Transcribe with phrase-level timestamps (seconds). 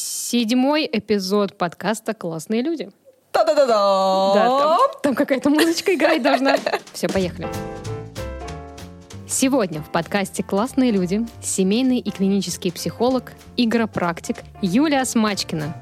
[0.00, 2.88] Седьмой эпизод подкаста «Классные люди».
[3.32, 4.32] Та-да-да-да!
[4.32, 6.56] Да, там, там какая-то музычка играть должна.
[6.92, 7.48] Все, поехали.
[9.26, 15.74] Сегодня в подкасте «Классные люди» семейный и клинический психолог, игропрактик Юлия Смачкина.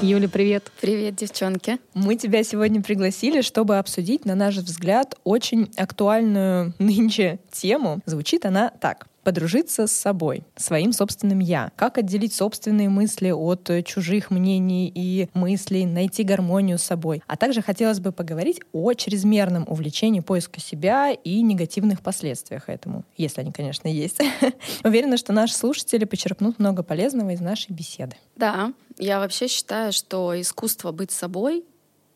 [0.00, 0.70] Юля, привет.
[0.80, 1.80] Привет, девчонки.
[1.94, 7.98] Мы тебя сегодня пригласили, чтобы обсудить, на наш взгляд, очень актуальную нынче тему.
[8.06, 11.70] Звучит она так подружиться с собой, своим собственным «я».
[11.76, 17.22] Как отделить собственные мысли от чужих мнений и мыслей, найти гармонию с собой.
[17.26, 23.42] А также хотелось бы поговорить о чрезмерном увлечении поиска себя и негативных последствиях этому, если
[23.42, 24.18] они, конечно, есть.
[24.82, 28.16] Уверена, что наши слушатели почерпнут много полезного из нашей беседы.
[28.34, 31.66] Да, я вообще считаю, что искусство быть собой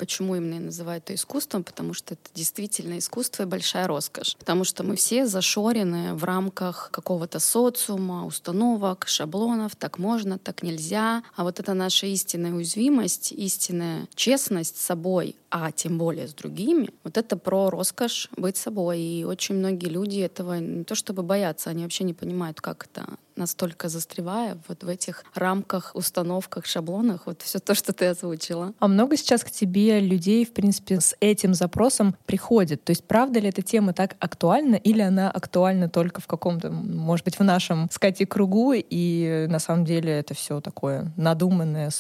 [0.03, 1.63] Почему именно я называю это искусством?
[1.63, 4.35] Потому что это действительно искусство и большая роскошь.
[4.37, 9.77] Потому что мы все зашорены в рамках какого-то социума, установок, шаблонов.
[9.77, 11.23] Так можно, так нельзя.
[11.37, 16.89] А вот это наша истинная уязвимость, истинная честность с собой, а тем более с другими,
[17.05, 19.01] вот это про роскошь быть собой.
[19.01, 23.05] И очень многие люди этого не то чтобы боятся, они вообще не понимают, как это
[23.37, 28.73] настолько застревая вот в этих рамках, установках, шаблонах, вот все то, что ты озвучила.
[28.79, 32.83] А много сейчас к тебе людей, в принципе, с этим запросом приходит?
[32.85, 37.27] То есть правда ли эта тема так актуальна или она актуальна только в каком-то, может
[37.27, 41.91] быть, в нашем, сказать, кругу, и на самом деле это все такое надуманное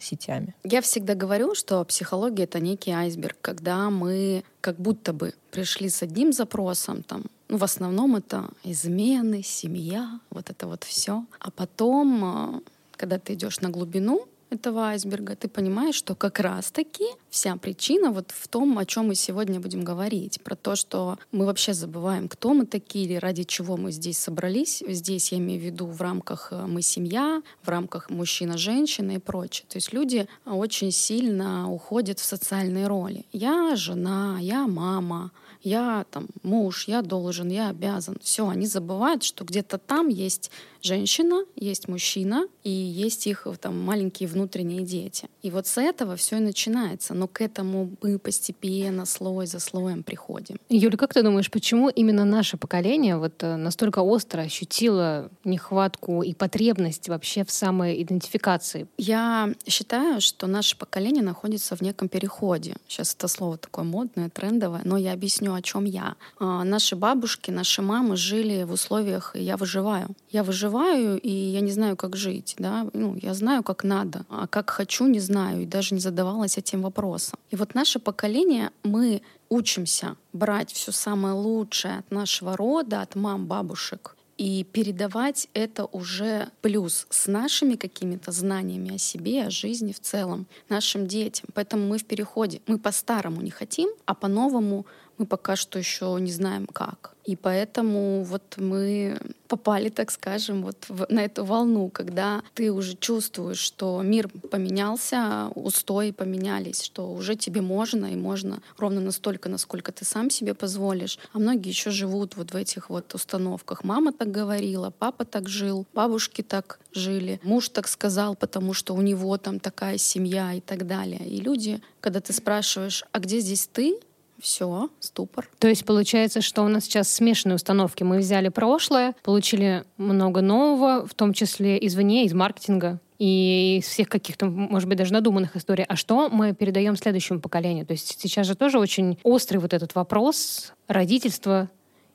[0.00, 0.54] соцсетями?
[0.64, 6.02] Я всегда говорю, что психология— это некий айсберг, когда мы как будто бы пришли с
[6.02, 11.24] одним запросом, там, ну, в основном это измены, семья, вот это вот все.
[11.38, 12.60] А потом, а,
[12.96, 18.32] когда ты идешь на глубину, этого айсберга, ты понимаешь, что как раз-таки вся причина вот
[18.32, 22.52] в том, о чем мы сегодня будем говорить, про то, что мы вообще забываем, кто
[22.52, 24.82] мы такие или ради чего мы здесь собрались.
[24.86, 29.66] Здесь я имею в виду в рамках э, мы семья, в рамках мужчина-женщина и прочее.
[29.68, 33.24] То есть люди очень сильно уходят в социальные роли.
[33.32, 35.30] Я жена, я мама,
[35.62, 38.16] я там муж, я должен, я обязан.
[38.22, 40.50] Все, они забывают, что где-то там есть
[40.82, 45.28] женщина, есть мужчина и есть их там маленькие внутренние дети.
[45.42, 47.14] И вот с этого все и начинается.
[47.14, 50.56] Но к этому мы постепенно, слой за слоем приходим.
[50.68, 56.34] Юля, как ты думаешь, почему именно наше поколение вот э, настолько остро ощутило нехватку и
[56.34, 58.86] потребность вообще в самоидентификации?
[58.98, 62.74] Я считаю, что наше поколение находится в неком переходе.
[62.88, 66.16] Сейчас это слово такое модное, трендовое, но я объясню, о чем я.
[66.38, 70.08] А, наши бабушки, наши мамы жили в условиях «я выживаю».
[70.30, 72.54] Я выживаю проживаю, и я не знаю, как жить.
[72.58, 72.86] Да?
[72.92, 76.82] Ну, я знаю, как надо, а как хочу, не знаю, и даже не задавалась этим
[76.82, 77.38] вопросом.
[77.50, 83.46] И вот наше поколение, мы учимся брать все самое лучшее от нашего рода, от мам,
[83.46, 90.00] бабушек, и передавать это уже плюс с нашими какими-то знаниями о себе, о жизни в
[90.00, 91.48] целом, нашим детям.
[91.52, 92.60] Поэтому мы в переходе.
[92.66, 94.86] Мы по-старому не хотим, а по-новому
[95.20, 97.14] мы пока что еще не знаем как.
[97.26, 102.96] И поэтому вот мы попали, так скажем, вот в, на эту волну, когда ты уже
[102.96, 109.92] чувствуешь, что мир поменялся, устои поменялись, что уже тебе можно и можно ровно настолько, насколько
[109.92, 111.18] ты сам себе позволишь.
[111.32, 113.84] А многие еще живут вот в этих вот установках.
[113.84, 119.02] Мама так говорила, папа так жил, бабушки так жили, муж так сказал, потому что у
[119.02, 121.28] него там такая семья и так далее.
[121.28, 124.00] И люди, когда ты спрашиваешь, а где здесь ты,
[124.40, 125.48] все, ступор.
[125.58, 128.02] То есть получается, что у нас сейчас смешанные установки.
[128.02, 134.08] Мы взяли прошлое, получили много нового, в том числе извне, из маркетинга и из всех
[134.08, 135.84] каких-то, может быть, даже надуманных историй.
[135.84, 137.84] А что мы передаем следующему поколению?
[137.84, 141.68] То есть сейчас же тоже очень острый вот этот вопрос родительства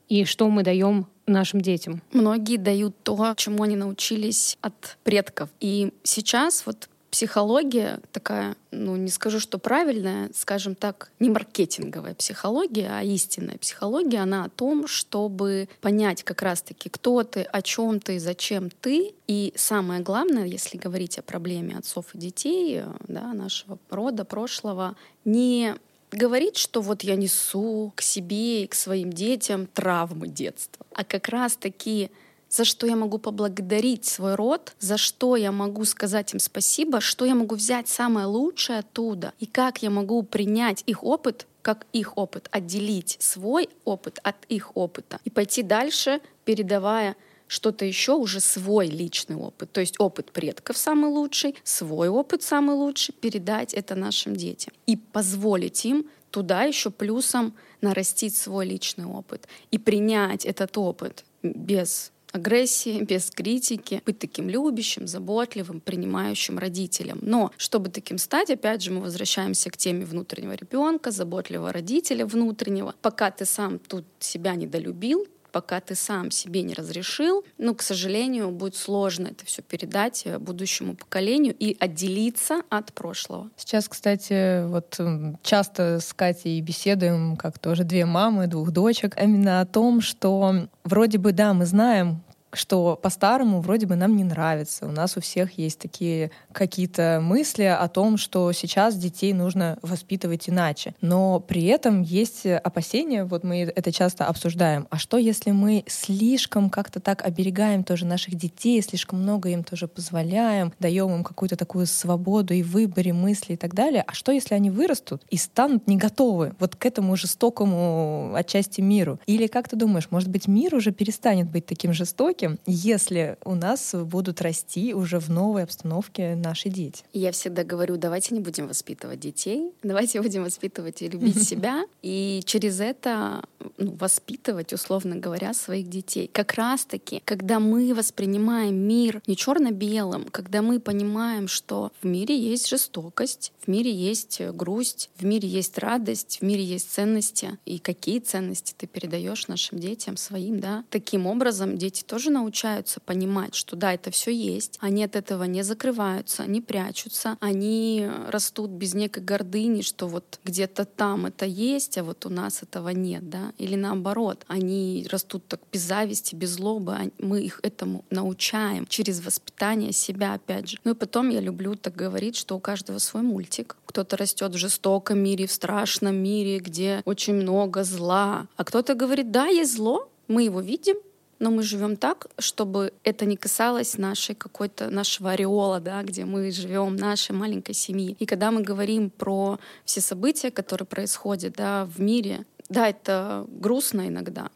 [0.10, 2.02] и что мы даем нашим детям.
[2.12, 5.50] Многие дают то, чему они научились от предков.
[5.60, 12.90] И сейчас вот психология такая, ну не скажу, что правильная, скажем так, не маркетинговая психология,
[12.92, 18.20] а истинная психология, она о том, чтобы понять как раз-таки, кто ты, о чем ты,
[18.20, 19.14] зачем ты.
[19.28, 25.76] И самое главное, если говорить о проблеме отцов и детей, да, нашего рода, прошлого, не
[26.12, 31.30] говорить, что вот я несу к себе и к своим детям травмы детства, а как
[31.30, 32.12] раз-таки
[32.50, 37.26] за что я могу поблагодарить свой род, за что я могу сказать им спасибо, что
[37.26, 42.16] я могу взять самое лучшее оттуда, и как я могу принять их опыт как их
[42.16, 47.16] опыт, отделить свой опыт от их опыта и пойти дальше, передавая
[47.48, 52.76] что-то еще уже свой личный опыт, то есть опыт предков самый лучший, свой опыт самый
[52.76, 59.48] лучший, передать это нашим детям и позволить им туда еще плюсом нарастить свой личный опыт
[59.72, 67.20] и принять этот опыт без агрессии, без критики, быть таким любящим, заботливым, принимающим родителем.
[67.22, 72.94] Но чтобы таким стать, опять же, мы возвращаемся к теме внутреннего ребенка, заботливого родителя внутреннего.
[73.02, 78.52] Пока ты сам тут себя недолюбил, пока ты сам себе не разрешил, ну, к сожалению,
[78.52, 83.50] будет сложно это все передать э, будущему поколению и отделиться от прошлого.
[83.56, 85.00] Сейчас, кстати, вот
[85.44, 91.20] часто с Катей беседуем, как тоже две мамы, двух дочек, именно о том, что вроде
[91.20, 92.22] бы, да, мы знаем,
[92.54, 94.86] что по-старому вроде бы нам не нравится.
[94.86, 100.50] У нас у всех есть такие какие-то мысли о том, что сейчас детей нужно воспитывать
[100.50, 100.96] иначе.
[101.02, 104.88] Но при этом есть опасения, вот мы это часто обсуждаем.
[104.90, 109.88] А что, если мы слишком как-то так оберегаем тоже наших детей, слишком много им тоже
[109.88, 114.04] позволяем, даем им какую-то такую свободу и выборе мысли и так далее?
[114.08, 119.20] А что, если они вырастут и станут не готовы вот к этому жестокому отчасти миру?
[119.26, 123.56] Или как ты думаешь, может быть, мир уже перестанет быть таким жестоким, жестоким, если у
[123.56, 127.04] нас будут расти уже в новой обстановке наши дети.
[127.14, 132.42] Я всегда говорю, давайте не будем воспитывать детей, давайте будем воспитывать и любить себя, и
[132.46, 133.44] через это
[133.78, 136.30] ну, воспитывать, условно говоря, своих детей.
[136.32, 142.68] Как раз-таки, когда мы воспринимаем мир не черно-белым, когда мы понимаем, что в мире есть
[142.68, 148.20] жестокость, в мире есть грусть, в мире есть радость, в мире есть ценности, и какие
[148.20, 150.84] ценности ты передаешь нашим детям, своим, да.
[150.90, 155.64] Таким образом, дети тоже научаются понимать, что да, это все есть, они от этого не
[155.64, 162.04] закрываются, не прячутся, они растут без некой гордыни, что вот где-то там это есть, а
[162.04, 167.12] вот у нас этого нет, да, или наоборот, они растут так без зависти, без злобы,
[167.20, 170.78] мы их этому научаем через воспитание себя, опять же.
[170.84, 173.78] Ну и потом я люблю так говорить, что у каждого свой мультик.
[173.86, 179.32] Кто-то растет в жестоком мире, в страшном мире, где очень много зла, а кто-то говорит,
[179.32, 180.96] да, есть зло, мы его видим,
[181.40, 186.52] но мы живем так, чтобы это не касалось нашей какой-то нашего ореола, да, где мы
[186.52, 188.16] живем, нашей маленькой семьи.
[188.20, 194.08] И когда мы говорим про все события, которые происходят да, в мире, да, это грустно
[194.08, 194.50] иногда,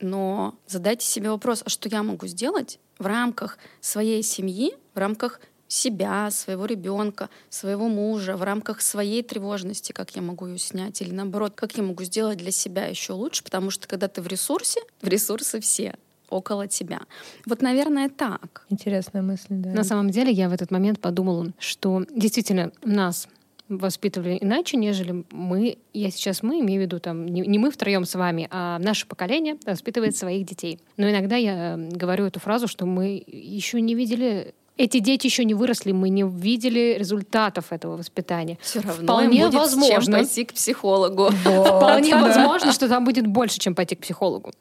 [0.00, 5.40] но задайте себе вопрос, а что я могу сделать в рамках своей семьи, в рамках
[5.68, 11.10] себя, своего ребенка, своего мужа, в рамках своей тревожности, как я могу ее снять, или
[11.12, 14.80] наоборот, как я могу сделать для себя еще лучше, потому что когда ты в ресурсе,
[15.00, 15.96] в ресурсы все
[16.28, 17.00] около тебя.
[17.46, 18.66] Вот, наверное, так.
[18.70, 19.70] Интересная мысль, да.
[19.70, 23.28] На самом деле я в этот момент подумала, что действительно нас
[23.68, 28.04] воспитывали иначе, нежели мы, я сейчас мы, имею в виду там не, не мы втроем
[28.04, 30.78] с вами, а наше поколение воспитывает своих детей.
[30.96, 35.44] Но иногда я э, говорю эту фразу, что мы еще не видели эти дети еще
[35.44, 38.58] не выросли, мы не видели результатов этого воспитания.
[38.60, 41.30] Все равно Вполне будет возможно, чем пойти к психологу.
[41.30, 44.52] Вполне возможно, что там будет больше, чем пойти к психологу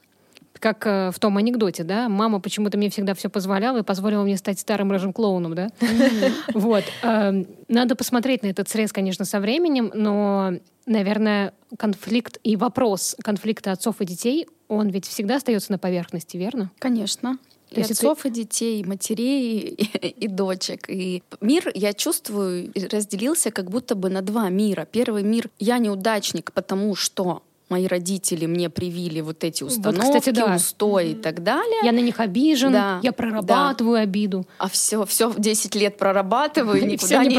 [0.65, 4.35] как э, в том анекдоте, да, мама почему-то мне всегда все позволяла и позволила мне
[4.35, 5.69] стать старым рыжим клоуном, да.
[6.55, 6.83] Вот.
[7.03, 10.53] Эм, надо посмотреть на этот срез, конечно, со временем, но,
[10.87, 16.71] наверное, конфликт и вопрос конфликта отцов и детей, он ведь всегда остается на поверхности, верно?
[16.79, 17.37] Конечно.
[17.69, 20.89] И отцов, и детей, и матерей, и, и дочек.
[20.89, 24.87] И мир, я чувствую, разделился как будто бы на два мира.
[24.91, 30.35] Первый мир— я неудачник, потому что мои родители мне привили вот эти установки, вот, кстати,
[30.35, 30.55] да.
[30.55, 31.79] устои и так далее.
[31.83, 32.99] Я на них обижен, да.
[33.01, 34.01] я прорабатываю да.
[34.01, 34.45] обиду.
[34.57, 37.35] А все, все в 10 лет прорабатываю, никуда не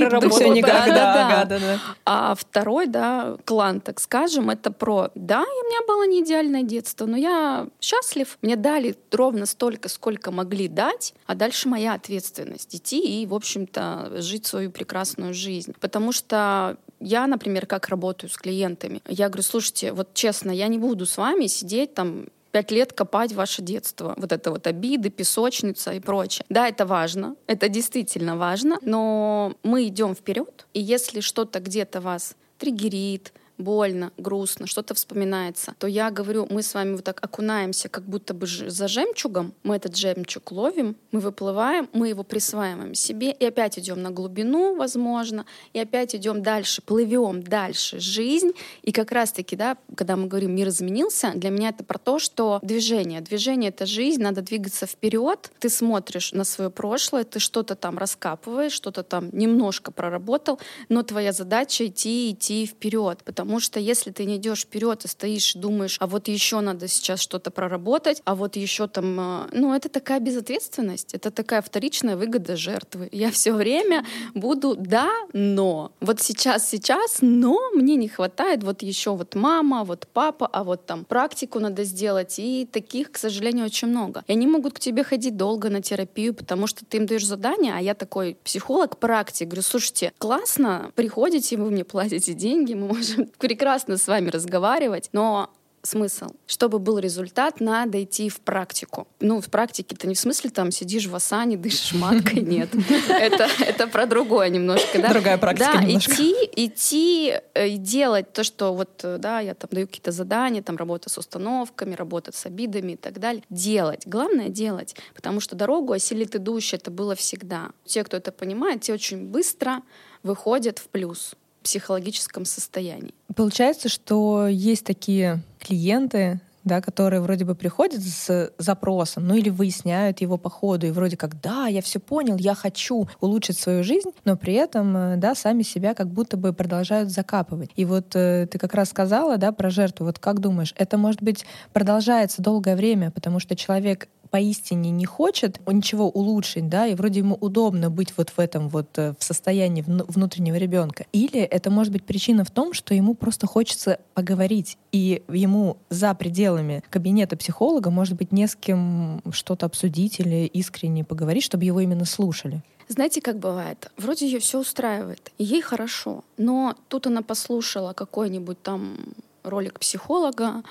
[0.90, 1.80] да, да, да.
[2.04, 7.06] А второй, да, клан, так скажем, это про, да, у меня было не идеальное детство,
[7.06, 13.22] но я счастлив, мне дали ровно столько, сколько могли дать, а дальше моя ответственность идти
[13.22, 15.74] и, в общем-то, жить свою прекрасную жизнь.
[15.80, 20.78] Потому что я, например, как работаю с клиентами, я говорю, слушайте, вот честно, я не
[20.78, 24.14] буду с вами сидеть там пять лет копать ваше детство.
[24.16, 26.46] Вот это вот обиды, песочница и прочее.
[26.48, 32.34] Да, это важно, это действительно важно, но мы идем вперед, и если что-то где-то вас
[32.58, 38.04] триггерит, больно, грустно, что-то вспоминается, то я говорю, мы с вами вот так окунаемся, как
[38.04, 43.44] будто бы за жемчугом, мы этот жемчуг ловим, мы выплываем, мы его присваиваем себе и
[43.44, 48.52] опять идем на глубину, возможно, и опять идем дальше, плывем дальше жизнь.
[48.82, 52.58] И как раз-таки, да, когда мы говорим мир изменился, для меня это про то, что
[52.62, 55.50] движение, движение это жизнь, надо двигаться вперед.
[55.58, 60.58] Ты смотришь на свое прошлое, ты что-то там раскапываешь, что-то там немножко проработал,
[60.88, 65.08] но твоя задача идти, идти вперед, потому потому что если ты не идешь вперед и
[65.08, 69.72] стоишь, думаешь, а вот еще надо сейчас что-то проработать, а вот еще там, э, ну,
[69.72, 73.08] это такая безответственность, это такая вторичная выгода жертвы.
[73.12, 75.92] Я все время буду да, но.
[76.00, 80.84] Вот сейчас, сейчас, но мне не хватает вот еще вот мама, вот папа, а вот
[80.84, 82.40] там практику надо сделать.
[82.40, 84.24] И таких, к сожалению, очень много.
[84.26, 87.74] И они могут к тебе ходить долго на терапию, потому что ты им даешь задание,
[87.76, 89.46] а я такой психолог, практик.
[89.46, 95.50] Говорю, слушайте, классно, приходите, вы мне платите деньги, мы можем прекрасно с вами разговаривать, но
[95.86, 96.26] смысл.
[96.46, 99.06] Чтобы был результат, надо идти в практику.
[99.20, 102.68] Ну, в практике-то не в смысле там сидишь в асане, дышишь маткой, нет.
[103.08, 105.08] Это, это про другое немножко, да?
[105.12, 106.12] Другая практика Да, немножко.
[106.12, 110.62] идти, идти э, и делать то, что вот, э, да, я там даю какие-то задания,
[110.62, 113.42] там работа с установками, работа с обидами и так далее.
[113.48, 114.02] Делать.
[114.06, 117.70] Главное делать, потому что дорогу осилит идущий, это было всегда.
[117.84, 119.82] Те, кто это понимает, те очень быстро
[120.22, 121.36] выходят в плюс
[121.66, 123.12] психологическом состоянии.
[123.35, 130.20] Получается, что есть такие клиенты, да, которые вроде бы приходят с запросом, ну или выясняют
[130.20, 134.11] его по ходу, и вроде как, да, я все понял, я хочу улучшить свою жизнь,
[134.25, 137.70] но при этом, э, да, сами себя как будто бы продолжают закапывать.
[137.76, 141.23] И вот э, ты как раз сказала, да, про жертву, вот как думаешь, это, может
[141.23, 147.21] быть, продолжается долгое время, потому что человек поистине не хочет ничего улучшить, да, и вроде
[147.21, 151.06] ему удобно быть вот в этом вот э, в состоянии вну- внутреннего ребенка.
[151.12, 156.14] Или это может быть причина в том, что ему просто хочется поговорить, и ему за
[156.14, 161.80] пределами кабинета психолога может быть не с кем что-то обсудить или искренне поговорить, чтобы его
[161.80, 162.62] именно слушали.
[162.88, 163.90] Знаете, как бывает?
[163.97, 168.99] Вроде ее все устраивает, и ей хорошо, но тут она послушала какой-нибудь там
[169.42, 170.62] ролик психолога,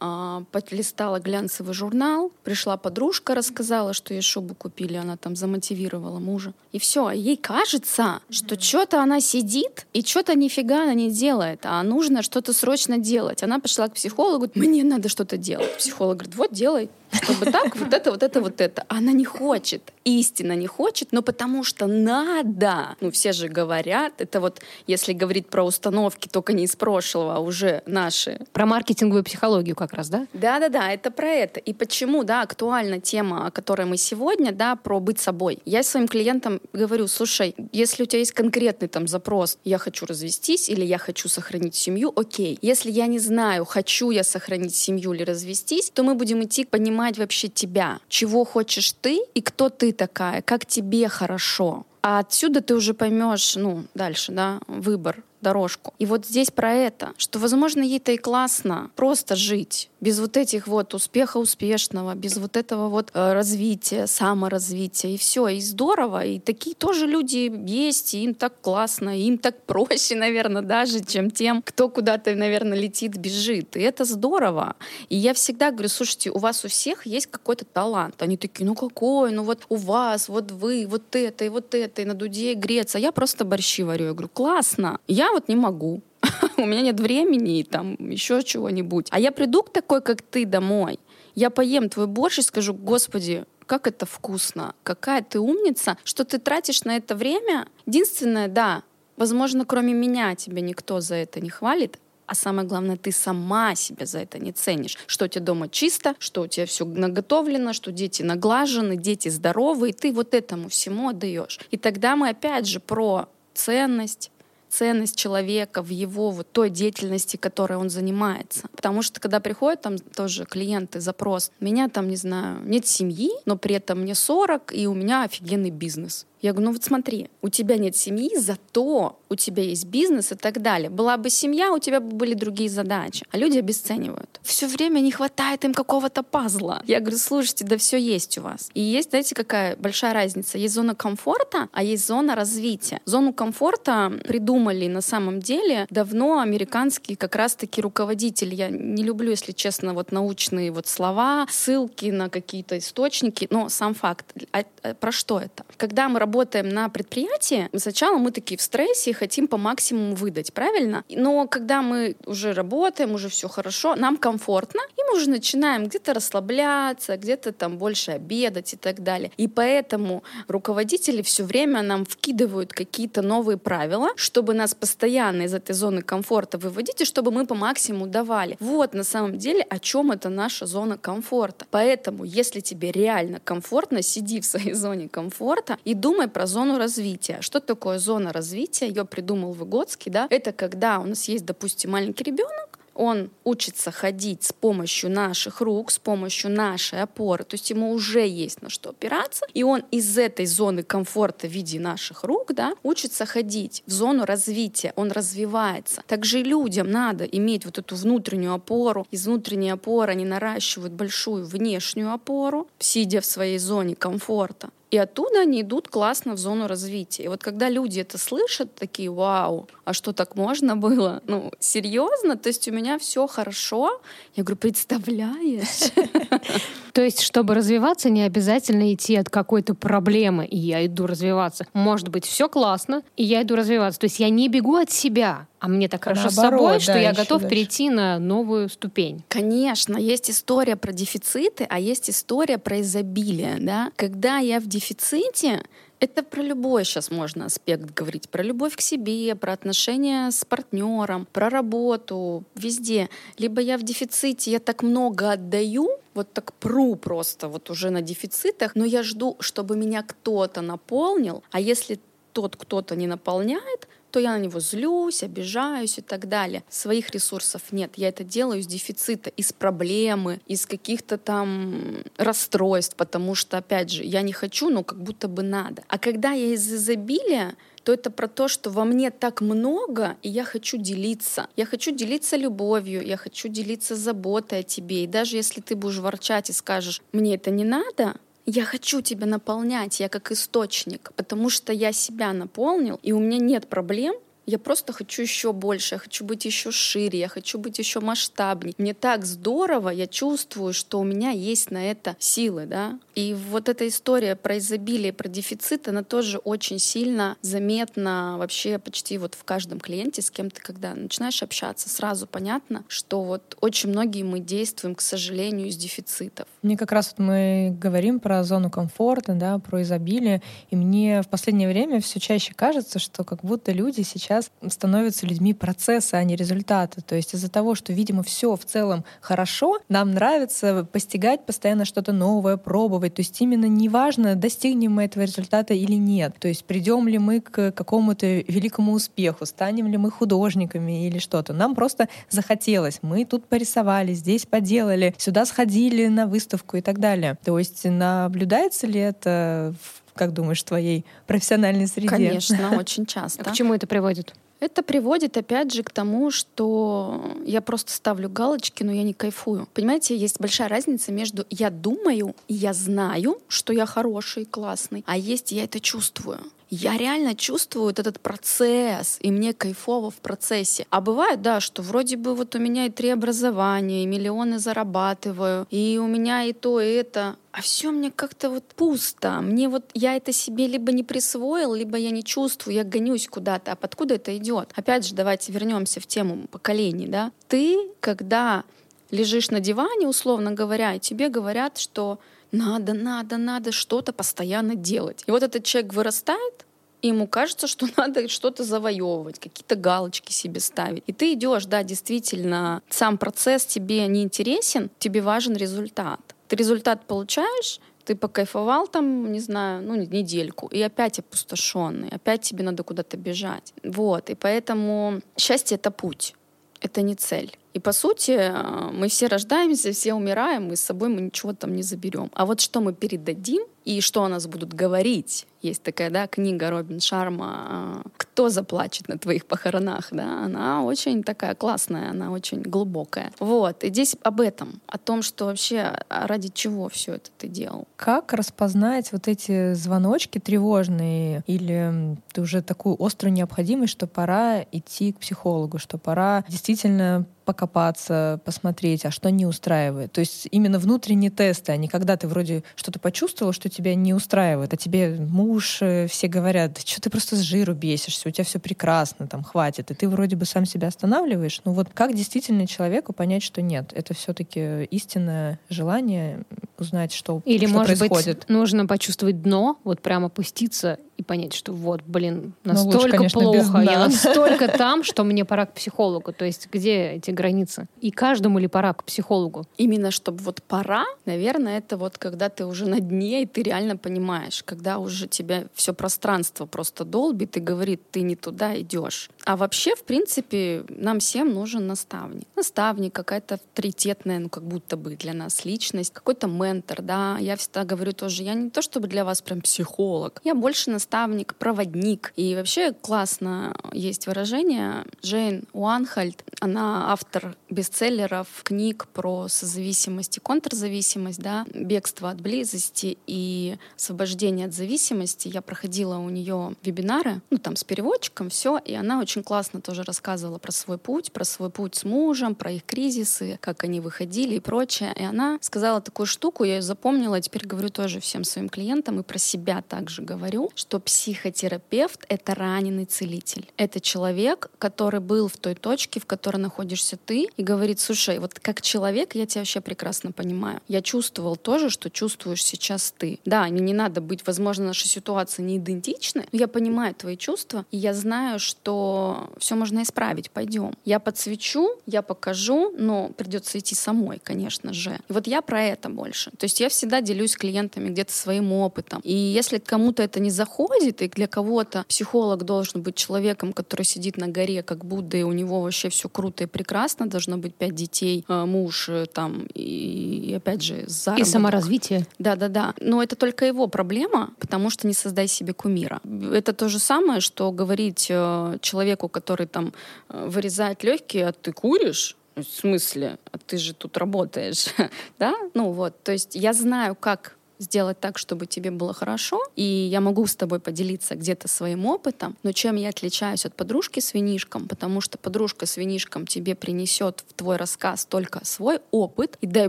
[0.00, 6.54] а, полистала глянцевый журнал, пришла подружка, рассказала, что ей шубу купили, она там замотивировала мужа.
[6.72, 11.60] И все, а ей кажется, что что-то она сидит и что-то нифига она не делает,
[11.64, 13.42] а нужно что-то срочно делать.
[13.42, 15.76] Она пошла к психологу, мне надо что-то делать.
[15.76, 18.84] Психолог говорит, вот делай, чтобы так, вот это, вот это, вот это.
[18.88, 22.96] Она не хочет, истинно не хочет, но потому что надо.
[23.00, 27.38] Ну, все же говорят, это вот, если говорить про установки, только не из прошлого, а
[27.40, 28.40] уже наши.
[28.52, 30.26] Про маркетинговую психологию как раз, да?
[30.32, 31.60] Да-да-да, это про это.
[31.60, 35.58] И почему, да, актуальна тема, о которой мы сегодня, да, про быть собой.
[35.64, 40.68] Я своим клиентам говорю, слушай, если у тебя есть конкретный там запрос, я хочу развестись
[40.68, 42.58] или я хочу сохранить семью, окей.
[42.62, 47.18] Если я не знаю, хочу я сохранить семью или развестись, то мы будем идти понимать
[47.18, 51.86] вообще тебя, чего хочешь ты и кто ты такая, как тебе хорошо.
[52.02, 55.94] А отсюда ты уже поймешь, ну, дальше, да, выбор дорожку.
[55.98, 60.66] И вот здесь про это, что, возможно, ей-то и классно просто жить без вот этих
[60.66, 66.38] вот успеха успешного, без вот этого вот э, развития, саморазвития, и все, и здорово, и
[66.38, 71.30] такие тоже люди есть, и им так классно, и им так проще, наверное, даже, чем
[71.30, 74.76] тем, кто куда-то, наверное, летит, бежит, и это здорово.
[75.08, 78.22] И я всегда говорю, слушайте, у вас у всех есть какой-то талант.
[78.22, 82.02] Они такие, ну какой, ну вот у вас, вот вы, вот это, и вот это,
[82.02, 82.98] и на дуде греться.
[82.98, 84.06] Я просто борщи варю.
[84.06, 84.98] Я говорю, классно.
[85.06, 86.02] Я вот не могу.
[86.56, 89.08] У меня нет времени и там еще чего-нибудь.
[89.10, 90.98] А я приду к такой, как ты, домой.
[91.34, 96.38] Я поем твой борщ и скажу, господи, как это вкусно, какая ты умница, что ты
[96.38, 97.68] тратишь на это время.
[97.86, 98.82] Единственное, да,
[99.16, 101.98] возможно, кроме меня тебя никто за это не хвалит,
[102.30, 104.96] а самое главное, ты сама себя за это не ценишь.
[105.08, 109.90] Что у тебя дома чисто, что у тебя все наготовлено, что дети наглажены, дети здоровы,
[109.90, 111.58] и ты вот этому всему отдаешь.
[111.72, 114.30] И тогда мы опять же про ценность,
[114.70, 118.68] ценность человека в его вот той деятельности, которой он занимается.
[118.74, 123.56] Потому что когда приходят там тоже клиенты, запрос, меня там, не знаю, нет семьи, но
[123.56, 126.26] при этом мне 40, и у меня офигенный бизнес.
[126.42, 130.34] Я говорю, ну вот смотри, у тебя нет семьи, зато у тебя есть бизнес и
[130.34, 130.88] так далее.
[130.88, 133.26] Была бы семья, у тебя бы были другие задачи.
[133.30, 134.40] А люди обесценивают.
[134.42, 136.82] Все время не хватает им какого-то пазла.
[136.86, 138.70] Я говорю, слушайте, да все есть у вас.
[138.74, 140.56] И есть, знаете, какая большая разница?
[140.58, 143.00] Есть зона комфорта, а есть зона развития.
[143.04, 148.54] Зону комфорта придумали на самом деле давно американские как раз-таки руководители.
[148.54, 153.94] Я не люблю, если честно, вот научные вот слова, ссылки на какие-то источники, но сам
[153.94, 154.26] факт.
[154.52, 155.64] А, а про что это?
[155.76, 156.29] Когда мы работаем
[156.62, 161.04] на предприятии, сначала мы такие в стрессе и хотим по максимуму выдать, правильно?
[161.08, 166.14] Но когда мы уже работаем, уже все хорошо, нам комфортно, и мы уже начинаем где-то
[166.14, 169.32] расслабляться, где-то там больше обедать и так далее.
[169.36, 175.72] И поэтому руководители все время нам вкидывают какие-то новые правила, чтобы нас постоянно из этой
[175.72, 178.56] зоны комфорта выводить, и чтобы мы по максимуму давали.
[178.60, 181.66] Вот на самом деле о чем это наша зона комфорта.
[181.70, 187.38] Поэтому, если тебе реально комфортно, сиди в своей зоне комфорта и думай про зону развития.
[187.40, 188.88] Что такое зона развития?
[188.88, 190.26] Ее придумал Выгодский, да?
[190.30, 195.90] Это когда у нас есть, допустим, маленький ребенок, он учится ходить с помощью наших рук,
[195.90, 200.18] с помощью нашей опоры, то есть ему уже есть на что опираться, и он из
[200.18, 206.02] этой зоны комфорта в виде наших рук, да, учится ходить в зону развития, он развивается.
[206.06, 212.12] Также людям надо иметь вот эту внутреннюю опору, из внутренней опоры они наращивают большую внешнюю
[212.12, 214.68] опору, сидя в своей зоне комфорта.
[214.90, 217.24] И оттуда они идут классно в зону развития.
[217.24, 221.22] И вот когда люди это слышат, такие, вау, а что так можно было?
[221.30, 222.36] Ну, серьезно?
[222.36, 224.00] То есть у меня все хорошо?
[224.34, 225.92] Я говорю, представляешь?
[226.92, 231.66] То есть, чтобы развиваться, не обязательно идти от какой-то проблемы, и я иду развиваться.
[231.72, 234.00] Может быть, все классно, и я иду развиваться.
[234.00, 236.80] То есть я не бегу от себя, а мне так хорошо Наоборот, с собой, да,
[236.80, 237.48] что я готов дальше.
[237.54, 239.22] перейти на новую ступень.
[239.28, 243.58] Конечно, есть история про дефициты, а есть история про изобилие.
[243.60, 243.92] Да?
[243.96, 245.62] Когда я в дефиците,
[246.00, 248.30] это про любой сейчас можно аспект говорить.
[248.30, 253.10] Про любовь к себе, про отношения с партнером, про работу, везде.
[253.36, 258.00] Либо я в дефиците, я так много отдаю, вот так пру просто вот уже на
[258.00, 262.00] дефицитах, но я жду, чтобы меня кто-то наполнил, а если
[262.32, 266.64] тот кто-то не наполняет, то я на него злюсь, обижаюсь и так далее.
[266.68, 267.92] Своих ресурсов нет.
[267.96, 274.04] Я это делаю из дефицита, из проблемы, из каких-то там расстройств, потому что, опять же,
[274.04, 275.82] я не хочу, но как будто бы надо.
[275.88, 280.28] А когда я из изобилия, то это про то, что во мне так много, и
[280.28, 281.48] я хочу делиться.
[281.56, 285.04] Я хочу делиться любовью, я хочу делиться заботой о тебе.
[285.04, 289.26] И даже если ты будешь ворчать и скажешь, мне это не надо, я хочу тебя
[289.26, 294.14] наполнять, я как источник, потому что я себя наполнил, и у меня нет проблем
[294.50, 298.74] я просто хочу еще больше, я хочу быть еще шире, я хочу быть еще масштабнее.
[298.78, 302.98] Мне так здорово, я чувствую, что у меня есть на это силы, да.
[303.14, 309.18] И вот эта история про изобилие, про дефицит, она тоже очень сильно заметна вообще почти
[309.18, 313.90] вот в каждом клиенте, с кем ты когда начинаешь общаться, сразу понятно, что вот очень
[313.90, 316.46] многие мы действуем, к сожалению, из дефицитов.
[316.62, 321.28] Мне как раз вот мы говорим про зону комфорта, да, про изобилие, и мне в
[321.28, 326.24] последнее время все чаще кажется, что как будто люди сейчас сейчас становятся людьми процесса, а
[326.24, 327.02] не результата.
[327.02, 332.12] То есть из-за того, что, видимо, все в целом хорошо, нам нравится постигать постоянно что-то
[332.12, 333.14] новое, пробовать.
[333.14, 336.34] То есть именно неважно, достигнем мы этого результата или нет.
[336.38, 341.52] То есть придем ли мы к какому-то великому успеху, станем ли мы художниками или что-то.
[341.52, 343.00] Нам просто захотелось.
[343.02, 347.36] Мы тут порисовали, здесь поделали, сюда сходили на выставку и так далее.
[347.44, 352.08] То есть наблюдается ли это в как думаешь, в твоей профессиональной среде?
[352.08, 353.42] Конечно, очень часто.
[353.42, 354.34] А к чему это приводит?
[354.60, 359.66] Это приводит, опять же, к тому, что я просто ставлю галочки, но я не кайфую.
[359.72, 365.16] Понимаете, есть большая разница между я думаю и я знаю, что я хороший, классный, а
[365.16, 370.86] есть я это чувствую я реально чувствую вот этот процесс, и мне кайфово в процессе.
[370.90, 375.66] А бывает, да, что вроде бы вот у меня и три образования, и миллионы зарабатываю,
[375.70, 379.40] и у меня и то, и это, а все мне как-то вот пусто.
[379.40, 383.72] Мне вот я это себе либо не присвоил, либо я не чувствую, я гонюсь куда-то.
[383.72, 384.70] А откуда это идет?
[384.76, 387.32] Опять же, давайте вернемся в тему поколений, да.
[387.48, 388.62] Ты, когда
[389.10, 392.20] лежишь на диване, условно говоря, и тебе говорят, что
[392.52, 395.24] надо, надо, надо что-то постоянно делать.
[395.26, 396.66] И вот этот человек вырастает,
[397.02, 401.04] и ему кажется, что надо что-то завоевывать, какие-то галочки себе ставить.
[401.06, 406.20] И ты идешь, да, действительно, сам процесс тебе не интересен, тебе важен результат.
[406.48, 412.64] Ты результат получаешь, ты покайфовал там, не знаю, ну, недельку, и опять опустошенный, опять тебе
[412.64, 413.72] надо куда-то бежать.
[413.84, 416.34] Вот, и поэтому счастье— это путь,
[416.80, 417.56] это не цель.
[417.72, 421.74] И по сути, э, мы все рождаемся, все умираем, и с собой мы ничего там
[421.74, 422.30] не заберем.
[422.34, 426.70] А вот что мы передадим и что о нас будут говорить, есть такая да, книга
[426.70, 430.44] Робин Шарма «Кто заплачет на твоих похоронах?» да?
[430.44, 433.32] Она очень такая классная, она очень глубокая.
[433.38, 433.84] Вот.
[433.84, 437.86] И здесь об этом, о том, что вообще а ради чего все это ты делал.
[437.96, 445.12] Как распознать вот эти звоночки тревожные или ты уже такую острую необходимость, что пора идти
[445.12, 450.12] к психологу, что пора действительно покопаться, посмотреть, а что не устраивает.
[450.12, 454.14] То есть именно внутренние тесты, а не когда ты вроде что-то почувствовал, что тебя не
[454.14, 458.30] устраивает, а тебе муж, э, все говорят, да что ты просто с жиру бесишься, у
[458.30, 459.90] тебя все прекрасно, там, хватит.
[459.90, 461.60] И ты вроде бы сам себя останавливаешь.
[461.64, 463.90] Ну вот как действительно человеку понять, что нет?
[463.96, 466.44] Это все таки истинное желание
[466.80, 468.38] узнать, что, Или, что может происходит.
[468.40, 473.16] быть, нужно почувствовать дно, вот прямо опуститься и понять, что вот, блин, Ну, лучше, настолько
[473.18, 476.32] конечно, плохо, я настолько там, что мне пора к психологу.
[476.32, 477.88] То есть где эти границы?
[478.00, 479.66] И каждому ли пора к психологу?
[479.76, 483.98] Именно чтобы вот пора, наверное, это вот когда ты уже на дне, и ты реально
[483.98, 489.28] понимаешь, когда уже тебя все пространство просто долбит и говорит, ты не туда идешь.
[489.44, 492.44] А вообще, в принципе, нам всем нужен наставник.
[492.56, 497.36] Наставник, какая-то авторитетная, ну, как будто бы для нас личность, какой-то ментор, да.
[497.38, 501.54] Я всегда говорю тоже, я не то чтобы для вас прям психолог, я больше наставник,
[501.54, 502.32] проводник.
[502.36, 505.04] И вообще классно есть выражение.
[505.22, 513.76] Джейн Уанхальд, она автор бестселлеров, книг про созависимость и контрзависимость, да, бегство от близости и
[513.96, 515.48] освобождение от зависимости.
[515.48, 520.02] Я проходила у нее вебинары, ну там с переводчиком, все, и она очень классно тоже
[520.02, 524.56] рассказывала про свой путь, про свой путь с мужем, про их кризисы, как они выходили
[524.56, 525.12] и прочее.
[525.16, 529.20] И она сказала такую штуку, я ее запомнила, и теперь говорю тоже всем своим клиентам
[529.20, 533.68] и про себя также говорю, что психотерапевт— это раненый целитель.
[533.76, 538.54] Это человек, который был в той точке, в которой находишься ты, и говорит, слушай, вот
[538.54, 540.80] как человек я тебя вообще прекрасно понимаю.
[540.88, 543.38] Я чувствовал тоже, что чувствуешь сейчас ты.
[543.44, 547.84] Да, не, не надо быть, возможно, наши ситуации не идентичны, но я понимаю твои чувства,
[547.90, 550.94] и я знаю, что все можно исправить, пойдем.
[551.04, 555.18] Я подсвечу, я покажу, но придется идти самой, конечно же.
[555.28, 556.49] И вот я про это больше.
[556.58, 559.20] То есть я всегда делюсь с клиентами где-то своим опытом.
[559.24, 564.36] И если кому-то это не заходит, и для кого-то психолог должен быть человеком, который сидит
[564.36, 567.94] на горе, как Будда, и у него вообще все круто и прекрасно, должно быть пять
[567.94, 571.48] детей, э, муж э, там, и, и опять же, И заработок.
[571.48, 572.26] саморазвитие.
[572.38, 572.94] Да, да, да.
[573.00, 576.20] Но это только его проблема, потому что не создай себе кумира.
[576.52, 579.92] Это то же самое, что говорить э, человеку, который там
[580.28, 582.36] вырезает легкие, а ты куришь?
[582.62, 583.38] В смысле?
[583.52, 584.86] А ты же тут работаешь,
[585.38, 585.54] да?
[585.74, 590.20] Ну вот, то есть я знаю, как сделать так, чтобы тебе было хорошо, и я
[590.20, 594.86] могу с тобой поделиться где-то своим опытом, но чем я отличаюсь от подружки с винишком,
[594.86, 599.88] потому что подружка с винишком тебе принесет в твой рассказ только свой опыт, и дай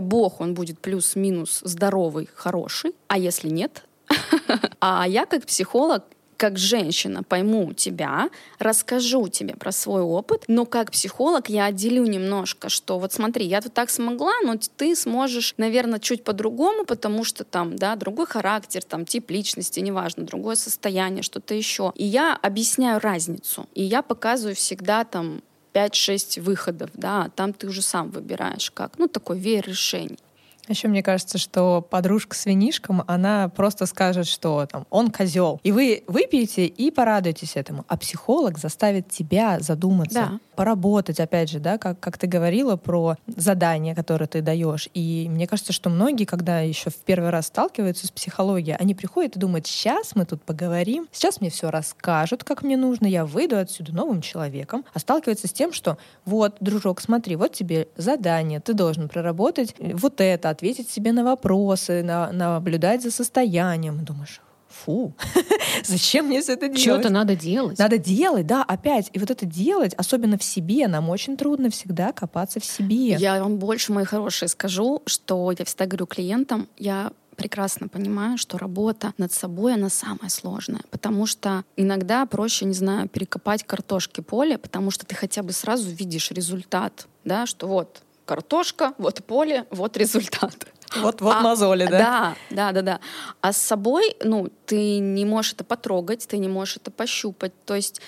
[0.00, 3.84] бог он будет плюс-минус здоровый, хороший, а если нет,
[4.80, 6.04] а я как психолог
[6.42, 8.28] как женщина пойму тебя,
[8.58, 13.60] расскажу тебе про свой опыт, но как психолог я отделю немножко, что вот смотри, я
[13.60, 18.82] тут так смогла, но ты сможешь, наверное, чуть по-другому, потому что там, да, другой характер,
[18.82, 21.92] там, тип личности, неважно, другое состояние, что-то еще.
[21.94, 23.68] И я объясняю разницу.
[23.76, 25.42] И я показываю всегда там
[25.74, 28.98] 5-6 выходов, да, там ты уже сам выбираешь как.
[28.98, 30.18] Ну, такой веер решений.
[30.68, 35.60] Еще мне кажется, что подружка с винишком, она просто скажет, что там он козел.
[35.64, 37.84] И вы выпьете и порадуетесь этому.
[37.88, 40.40] А психолог заставит тебя задуматься, Да.
[40.54, 44.88] поработать, опять же, да, как, как ты говорила про задания, которые ты даешь.
[44.94, 49.36] И мне кажется, что многие, когда еще в первый раз сталкиваются с психологией, они приходят
[49.36, 53.58] и думают, сейчас мы тут поговорим, сейчас мне все расскажут, как мне нужно, я выйду
[53.58, 54.84] отсюда новым человеком.
[54.94, 60.20] А сталкиваются с тем, что вот, дружок, смотри, вот тебе задание, ты должен проработать вот
[60.20, 64.04] это, ответить себе на вопросы, на, наблюдать за состоянием.
[64.04, 65.14] Думаешь, фу,
[65.84, 66.80] зачем мне все это делать?
[66.80, 67.78] Что-то надо делать.
[67.78, 69.10] Надо делать, да, опять.
[69.12, 73.14] И вот это делать, особенно в себе, нам очень трудно всегда копаться в себе.
[73.16, 78.58] Я вам больше, мои хорошие, скажу, что я всегда говорю клиентам, я прекрасно понимаю, что
[78.58, 80.82] работа над собой, она самая сложная.
[80.90, 85.88] Потому что иногда проще, не знаю, перекопать картошки поле, потому что ты хотя бы сразу
[85.90, 90.66] видишь результат, да, что вот картошка, вот поле, вот результат.
[90.96, 91.98] Вот, вот А, мозоли, да?
[91.98, 93.00] Да, да, да, да.
[93.42, 97.52] А с собой, ну, ты не можешь это потрогать, ты не можешь это пощупать.
[97.66, 98.00] То есть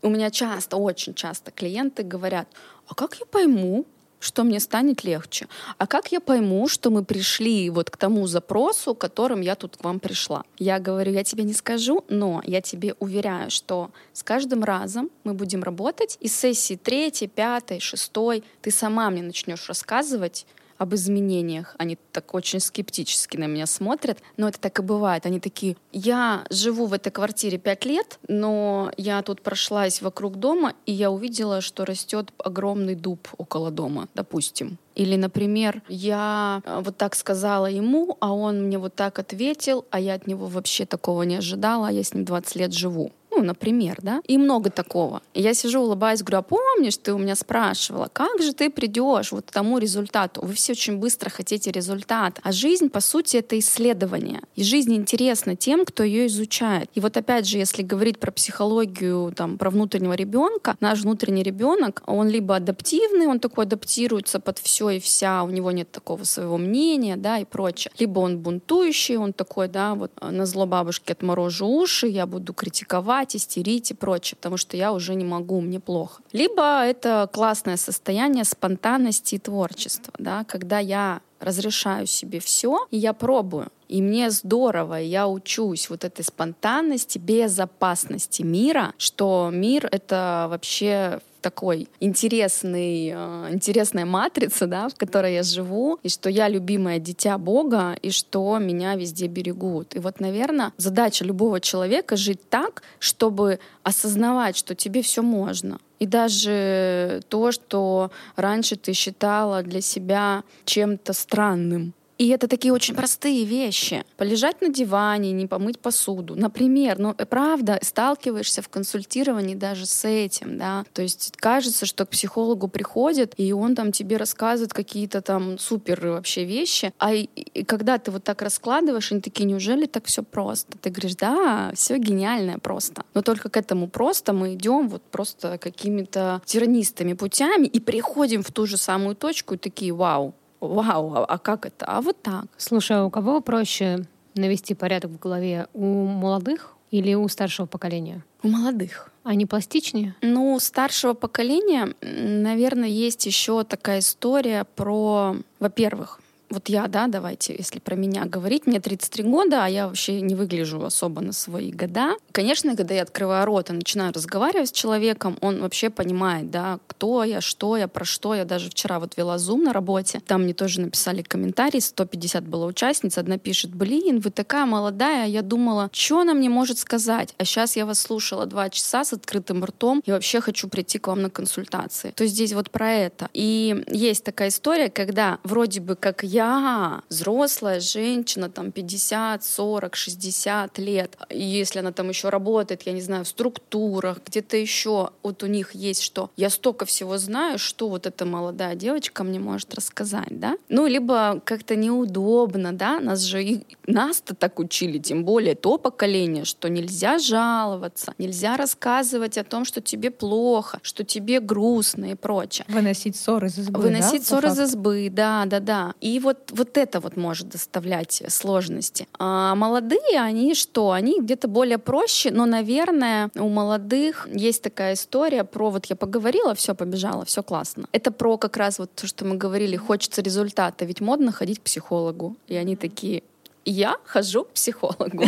[0.00, 2.48] у меня часто, очень часто клиенты говорят,
[2.88, 3.84] а как я пойму,
[4.22, 5.48] что мне станет легче?
[5.78, 9.84] А как я пойму, что мы пришли вот к тому запросу, которым я тут к
[9.84, 10.44] вам пришла?
[10.58, 15.34] Я говорю, я тебе не скажу, но я тебе уверяю, что с каждым разом мы
[15.34, 20.46] будем работать, и сессии третьей, пятой, шестой ты сама мне начнешь рассказывать,
[20.82, 21.76] об изменениях.
[21.78, 25.26] Они так очень скептически на меня смотрят, но это так и бывает.
[25.26, 30.74] Они такие, я живу в этой квартире пять лет, но я тут прошлась вокруг дома,
[30.84, 34.78] и я увидела, что растет огромный дуб около дома, допустим.
[34.94, 40.00] Или, например, я э, вот так сказала ему, а он мне вот так ответил, а
[40.00, 43.12] я от него вообще такого не ожидала, а я с ним 20 лет живу.
[43.34, 44.20] Ну, например, да?
[44.26, 45.22] И много такого.
[45.32, 49.46] Я сижу, улыбаюсь, говорю, а помнишь, ты у меня спрашивала, как же ты придешь вот
[49.46, 50.42] к тому результату?
[50.44, 52.40] Вы все очень быстро хотите результат.
[52.42, 54.42] А жизнь, по сути, это исследование.
[54.54, 56.90] И жизнь интересна тем, кто ее изучает.
[56.94, 62.02] И вот опять же, если говорить про психологию, там, про внутреннего ребенка, наш внутренний ребенок,
[62.06, 66.58] он либо адаптивный, он такой адаптируется под все и вся, у него нет такого своего
[66.58, 67.92] мнения, да, и прочее.
[67.98, 73.36] Либо он бунтующий, он такой, да, вот на зло бабушки отморожу уши, я буду критиковать,
[73.36, 76.22] истерить и прочее, потому что я уже не могу, мне плохо.
[76.32, 83.12] Либо это классное состояние спонтанности и творчества, да, когда я разрешаю себе все, и я
[83.12, 83.68] пробую.
[83.88, 91.88] И мне здорово, я учусь вот этой спонтанности, безопасности мира, что мир— это вообще такой
[92.00, 97.96] интересный, э, интересная матрица, да, в которой я живу, и что я любимое дитя Бога,
[98.00, 99.94] и что меня везде берегут.
[99.96, 105.78] И вот, наверное, задача любого человека— жить так, чтобы осознавать, что тебе все можно.
[105.98, 112.94] И даже то, что раньше ты считала для себя чем-то странным, и это такие очень
[112.94, 114.04] простые вещи.
[114.16, 116.34] Полежать на диване, не помыть посуду.
[116.36, 120.84] Например, ну правда, сталкиваешься в консультировании даже с этим, да.
[120.92, 126.06] То есть кажется, что к психологу приходит, и он там тебе рассказывает какие-то там супер
[126.08, 126.92] вообще вещи.
[126.98, 130.78] А и, и когда ты вот так раскладываешь, они такие, неужели так все просто?
[130.78, 133.04] Ты говоришь, да, все гениальное просто.
[133.14, 138.52] Но только к этому просто мы идем вот просто какими-то тиранистыми путями и приходим в
[138.52, 140.34] ту же самую точку и такие, вау,
[140.68, 141.84] вау, а, а как это?
[141.86, 142.46] А вот так.
[142.56, 145.66] Слушай, а у кого проще навести порядок в голове?
[145.74, 148.22] У молодых или у старшего поколения?
[148.42, 149.10] У молодых.
[149.24, 150.14] Они пластичнее?
[150.20, 156.20] Ну, у старшего поколения, наверное, есть еще такая история про, во-первых,
[156.52, 160.34] вот я, да, давайте, если про меня говорить, мне 33 года, а я вообще не
[160.34, 162.16] выгляжу особо на свои года.
[162.30, 167.24] Конечно, когда я открываю рот и начинаю разговаривать с человеком, он вообще понимает, да, кто
[167.24, 168.44] я, что я, про что я.
[168.44, 173.16] Даже вчера вот вела зум на работе, там мне тоже написали комментарий, 150 было участниц,
[173.16, 177.34] одна пишет, блин, вы такая молодая, я думала, что она мне может сказать?
[177.38, 181.06] А сейчас я вас слушала два часа с открытым ртом и вообще хочу прийти к
[181.06, 182.10] вам на консультации.
[182.10, 183.30] То есть здесь вот про это.
[183.32, 189.96] И есть такая история, когда вроде бы как я я, взрослая женщина, там 50, 40,
[189.96, 195.42] 60 лет, если она там еще работает, я не знаю, в структурах, где-то еще, вот
[195.42, 196.30] у них есть что.
[196.36, 200.56] Я столько всего знаю, что вот эта молодая девочка мне может рассказать, да?
[200.68, 203.00] Ну, либо как-то неудобно, да?
[203.00, 209.38] Нас же и нас-то так учили, тем более то поколение, что нельзя жаловаться, нельзя рассказывать
[209.38, 212.64] о том, что тебе плохо, что тебе грустно и прочее.
[212.68, 215.94] Выносить ссоры из избы, Выносить да, ссоры из избы, да, да, да.
[216.00, 219.06] И вот вот, вот это вот может доставлять сложности.
[219.18, 220.92] А молодые, они что?
[220.92, 226.54] Они где-то более проще, но, наверное, у молодых есть такая история про, вот я поговорила,
[226.54, 227.86] все побежало, все классно.
[227.92, 231.62] Это про как раз вот то, что мы говорили, хочется результата, ведь модно ходить к
[231.62, 232.36] психологу.
[232.48, 233.22] И они такие,
[233.64, 235.24] я хожу к психологу.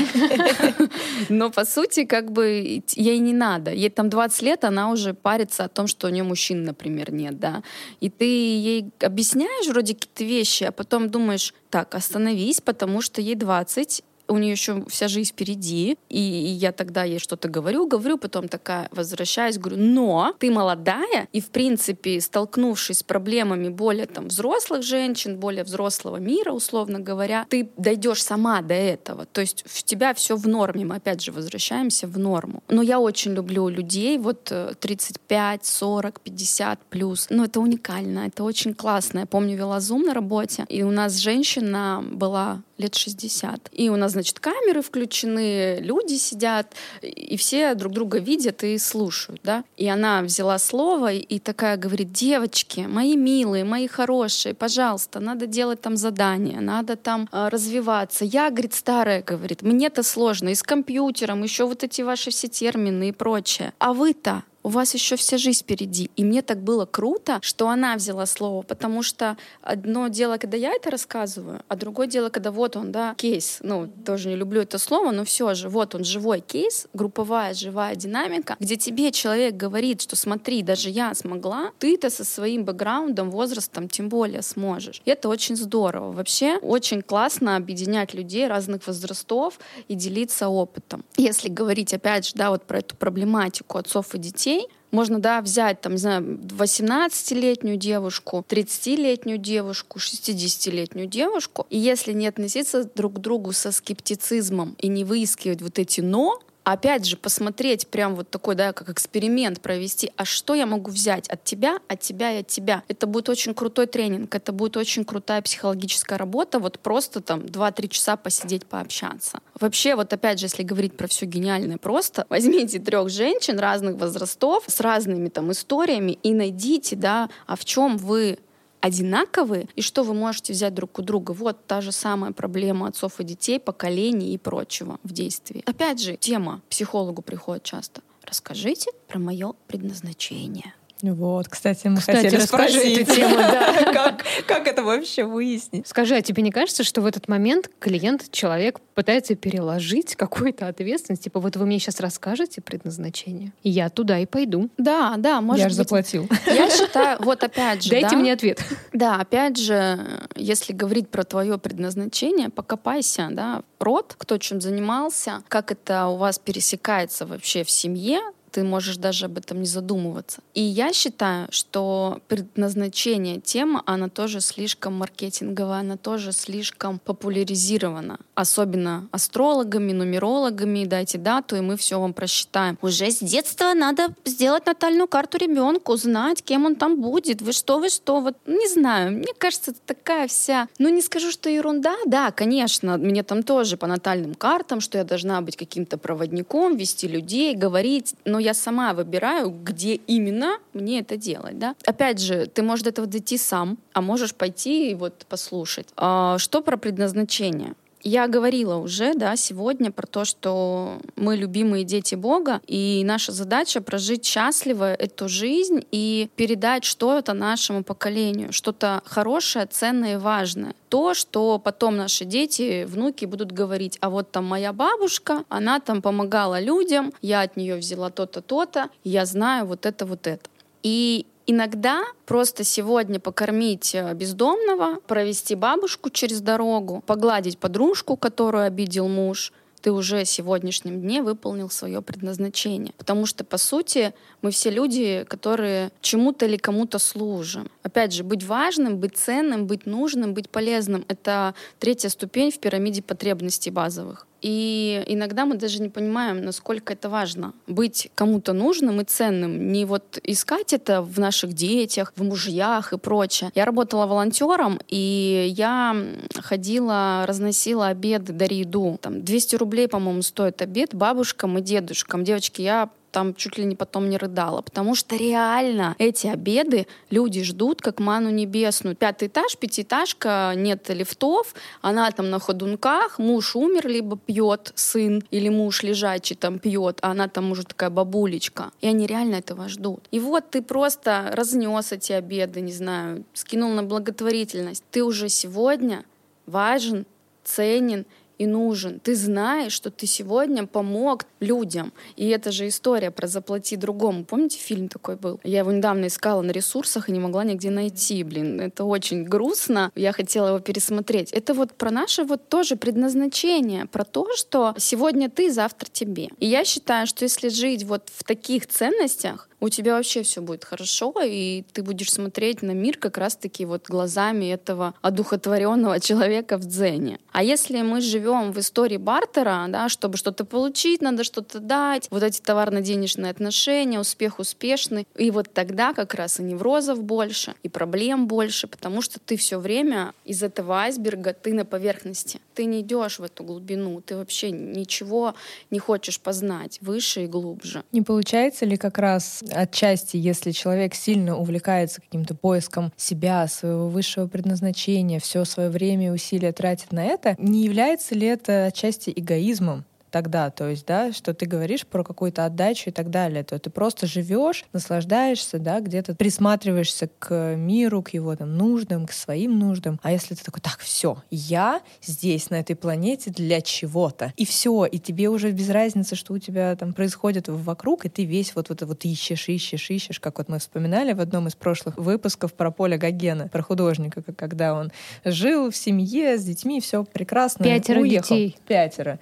[1.29, 3.73] Но по сути, как бы ей не надо.
[3.73, 7.39] Ей там 20 лет, она уже парится о том, что у нее мужчин, например, нет,
[7.39, 7.63] да.
[8.01, 13.35] И ты ей объясняешь вроде какие-то вещи, а потом думаешь, так, остановись, потому что ей
[13.35, 18.49] 20, у нее еще вся жизнь впереди, и я тогда ей что-то говорю, говорю, потом
[18.49, 24.83] такая возвращаюсь, говорю, но ты молодая, и в принципе, столкнувшись с проблемами более там взрослых
[24.83, 29.27] женщин, более взрослого мира, условно говоря, ты дойдешь сама до этого.
[29.27, 32.63] То есть в тебя все в норме, мы опять же возвращаемся в норму.
[32.69, 37.27] Но я очень люблю людей, вот 35, 40, 50 плюс.
[37.31, 39.21] Ну, это уникально, это очень классно.
[39.21, 43.71] Я помню, вела зум на работе, и у нас женщина была лет 60.
[43.73, 49.41] И у нас, значит, камеры включены, люди сидят, и все друг друга видят и слушают,
[49.45, 49.65] да.
[49.77, 55.81] И она взяла слово и такая говорит, девочки, мои милые, мои хорошие, пожалуйста, надо делать
[55.81, 58.25] там задания, надо там э, развиваться.
[58.25, 63.09] Я, говорит, старая, говорит, мне-то сложно, и с компьютером, еще вот эти ваши все термины
[63.11, 63.73] и прочее.
[63.79, 66.11] А вы-то у вас еще вся жизнь впереди.
[66.17, 70.73] И мне так было круто, что она взяла слово, потому что одно дело, когда я
[70.73, 74.79] это рассказываю, а другое дело, когда вот он, да, кейс, ну, тоже не люблю это
[74.79, 80.01] слово, но все же, вот он, живой кейс, групповая живая динамика, где тебе человек говорит,
[80.01, 85.03] что смотри, даже я смогла, ты-то со своим бэкграундом, возрастом тем более сможешь.
[85.05, 86.13] И это очень здорово.
[86.13, 91.05] Вообще очень классно объединять людей разных возрастов и делиться опытом.
[91.19, 94.54] Если говорить, опять же, да, вот про эту проблематику отцов и детей,
[94.95, 102.29] можно, да, взять, там, не знаю, 18-летнюю девушку, 30-летнюю девушку, 60-летнюю девушку, и если не
[102.29, 107.87] относиться друг к другу со скептицизмом и не выискивать вот эти «но», опять же, посмотреть
[107.89, 112.01] прям вот такой, да, как эксперимент провести, а что я могу взять от тебя, от
[112.01, 112.83] тебя и от тебя.
[112.89, 117.89] Это будет очень крутой тренинг, это будет очень крутая психологическая работа, вот просто там 2-3
[117.89, 119.41] часа посидеть, пообщаться.
[119.61, 124.65] Вообще, вот опять же, если говорить про все гениальное, просто возьмите трех женщин разных возрастов
[124.67, 128.39] с разными там историями и найдите, да, а в чем вы
[128.85, 131.33] одинаковые, и что вы можете взять друг у друга.
[131.33, 135.63] Вот та же самая проблема отцов и детей, поколений и прочего в действии.
[135.65, 138.03] Опять же, тема психологу приходит часто.
[138.23, 140.75] Расскажите про мое предназначение.
[141.03, 143.85] Вот, кстати, мы Кстати, хотели спросить, эту тему, да.
[143.93, 145.87] как, как это вообще выяснить?
[145.87, 151.25] Скажи, а тебе не кажется, что в этот момент клиент, человек пытается переложить какую-то ответственность?
[151.25, 154.71] Типа, вот вы мне сейчас расскажете предназначение, и я туда и пойду.
[154.79, 156.29] Да, да, может Я же заплатил.
[156.47, 158.65] Я считаю, вот опять же, Дайте да, мне ответ.
[158.93, 159.99] Да, опять же,
[160.37, 166.39] если говорить про твое предназначение, покопайся, да, род, кто чем занимался, как это у вас
[166.39, 168.21] пересекается вообще в семье,
[168.55, 170.41] ты можешь даже об этом не задумываться.
[170.55, 178.21] И я считаю, что предназначение темы, она тоже слишком маркетинговая, она тоже слишком популяризирована.
[178.37, 182.79] Особенно астрологами, нумерологами, дайте дату, и мы все вам просчитаем.
[182.81, 187.43] Уже с детства надо сделать натальную карту ребенку, знать, кем он там будет.
[187.43, 188.21] Вы что, вы что?
[188.21, 190.69] Вот не знаю, мне кажется, это такая вся...
[190.79, 191.97] Ну, не скажу, что ерунда.
[192.07, 197.09] Да, конечно, мне там тоже по натальным картам, что я должна быть каким-то проводником, вести
[197.09, 198.15] людей, говорить.
[198.25, 201.75] Но я сама выбираю, где именно мне это делать, да.
[201.87, 205.89] Опять же, ты можешь до этого дойти сам, а можешь пойти и вот послушать.
[205.97, 207.75] А, что про предназначение?
[208.07, 213.81] Я говорила уже, да, сегодня про то, что мы любимые дети Бога, и наша задача
[213.81, 220.75] прожить счастливо эту жизнь и передать что-то нашему поколению, что-то хорошее, ценное и важное.
[220.91, 226.03] То, что потом наши дети, внуки будут говорить, а вот там моя бабушка, она там
[226.03, 230.51] помогала людям, я от нее взяла то-то, то-то, я знаю вот это, вот это.
[230.83, 239.09] И Иногда просто сегодня покормить э, бездомного, провести бабушку через дорогу, погладить подружку, которую обидел
[239.09, 239.53] муж,
[239.85, 242.95] ты уже в сегодняшнем дне выполнил свое предназначение.
[242.97, 247.71] Потому что, по сути, мы все люди, которые чему-то или кому-то служим.
[247.83, 253.03] Опять же, быть важным, быть ценным, быть нужным, быть полезным— это третья ступень в пирамиде
[253.03, 254.27] потребностей базовых.
[254.45, 257.55] И иногда мы даже не понимаем, насколько это важно.
[257.67, 259.73] Быть кому-то нужным и ценным.
[259.73, 263.51] Не вот искать это в наших детях, в мужьях и прочее.
[263.55, 265.97] Я работала волонтером, и я
[266.43, 268.99] ходила, разносила обеды, дари еду.
[269.01, 272.23] Там 200 рублей, по-моему, стоит обед бабушкам и дедушкам.
[272.23, 277.45] Девочки, я там чуть ли не потом не рыдала, потому что реально эти обеды люди
[277.45, 278.97] ждут как ману небесную.
[278.97, 285.49] Пятый этаж, пятиэтажка, нет лифтов, она там на ходунках, муж умер, либо пьет сын, или
[285.49, 288.73] муж лежачий там пьет, а она там уже такая бабулечка.
[288.81, 290.09] И они реально этого ждут.
[290.11, 294.83] И вот ты просто разнес эти обеды, не знаю, скинул на благотворительность.
[294.91, 296.05] Ты уже сегодня
[296.47, 297.07] важен,
[297.45, 298.07] ценен,
[298.45, 299.01] и нужен.
[299.01, 301.93] Ты знаешь, что ты сегодня помог людям.
[302.17, 304.25] И это же история про «заплати другому».
[304.25, 305.41] Помните, фильм такой был?
[305.45, 308.23] Я его недавно искала на ресурсах и не могла нигде найти.
[308.23, 309.91] Блин, это очень грустно.
[309.95, 311.33] Я хотела его пересмотреть.
[311.33, 316.29] Это вот про наше вот тоже предназначение, про то, что сегодня ты, завтра тебе.
[316.39, 320.63] И я считаю, что если жить вот в таких ценностях, у тебя вообще все будет
[320.63, 326.67] хорошо, и ты будешь смотреть на мир как раз-таки вот глазами этого одухотворенного человека в
[326.67, 327.19] дзене.
[327.33, 332.23] А если мы живем в истории бартера, да, чтобы что-то получить, надо что-то дать, вот
[332.23, 338.27] эти товарно-денежные отношения, успех успешный, и вот тогда как раз и неврозов больше, и проблем
[338.29, 343.19] больше, потому что ты все время из этого айсберга, ты на поверхности, ты не идешь
[343.19, 345.35] в эту глубину, ты вообще ничего
[345.71, 347.83] не хочешь познать выше и глубже.
[347.93, 354.27] Не получается ли как раз отчасти, если человек сильно увлекается каким-то поиском себя, своего высшего
[354.27, 359.85] предназначения, все свое время и усилия тратит на это, не является ли это отчасти эгоизмом?
[360.15, 363.69] Тогда, то есть, да, что ты говоришь про какую-то отдачу и так далее, то ты
[363.69, 369.99] просто живешь, наслаждаешься, да, где-то присматриваешься к миру, к его там нуждам, к своим нуждам.
[370.05, 374.85] А если ты такой, так, все, я здесь, на этой планете для чего-то, и все,
[374.85, 378.69] и тебе уже без разницы, что у тебя там происходит вокруг, и ты весь вот
[378.69, 382.71] вот вот ищешь, ищешь, ищешь, как вот мы вспоминали в одном из прошлых выпусков про
[382.71, 384.93] Поля Гогена, про художника, когда он
[385.25, 388.37] жил в семье с детьми, все прекрасно, Пятеро уехал.
[388.37, 388.57] детей.
[388.69, 389.19] Пятеро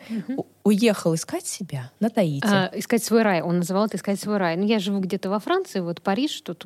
[0.65, 2.47] уехал искать себя на Таити.
[2.47, 3.43] А, искать свой рай.
[3.43, 4.57] Он называл это искать свой рай.
[4.57, 6.65] Ну, я живу где-то во Франции, вот Париж, тут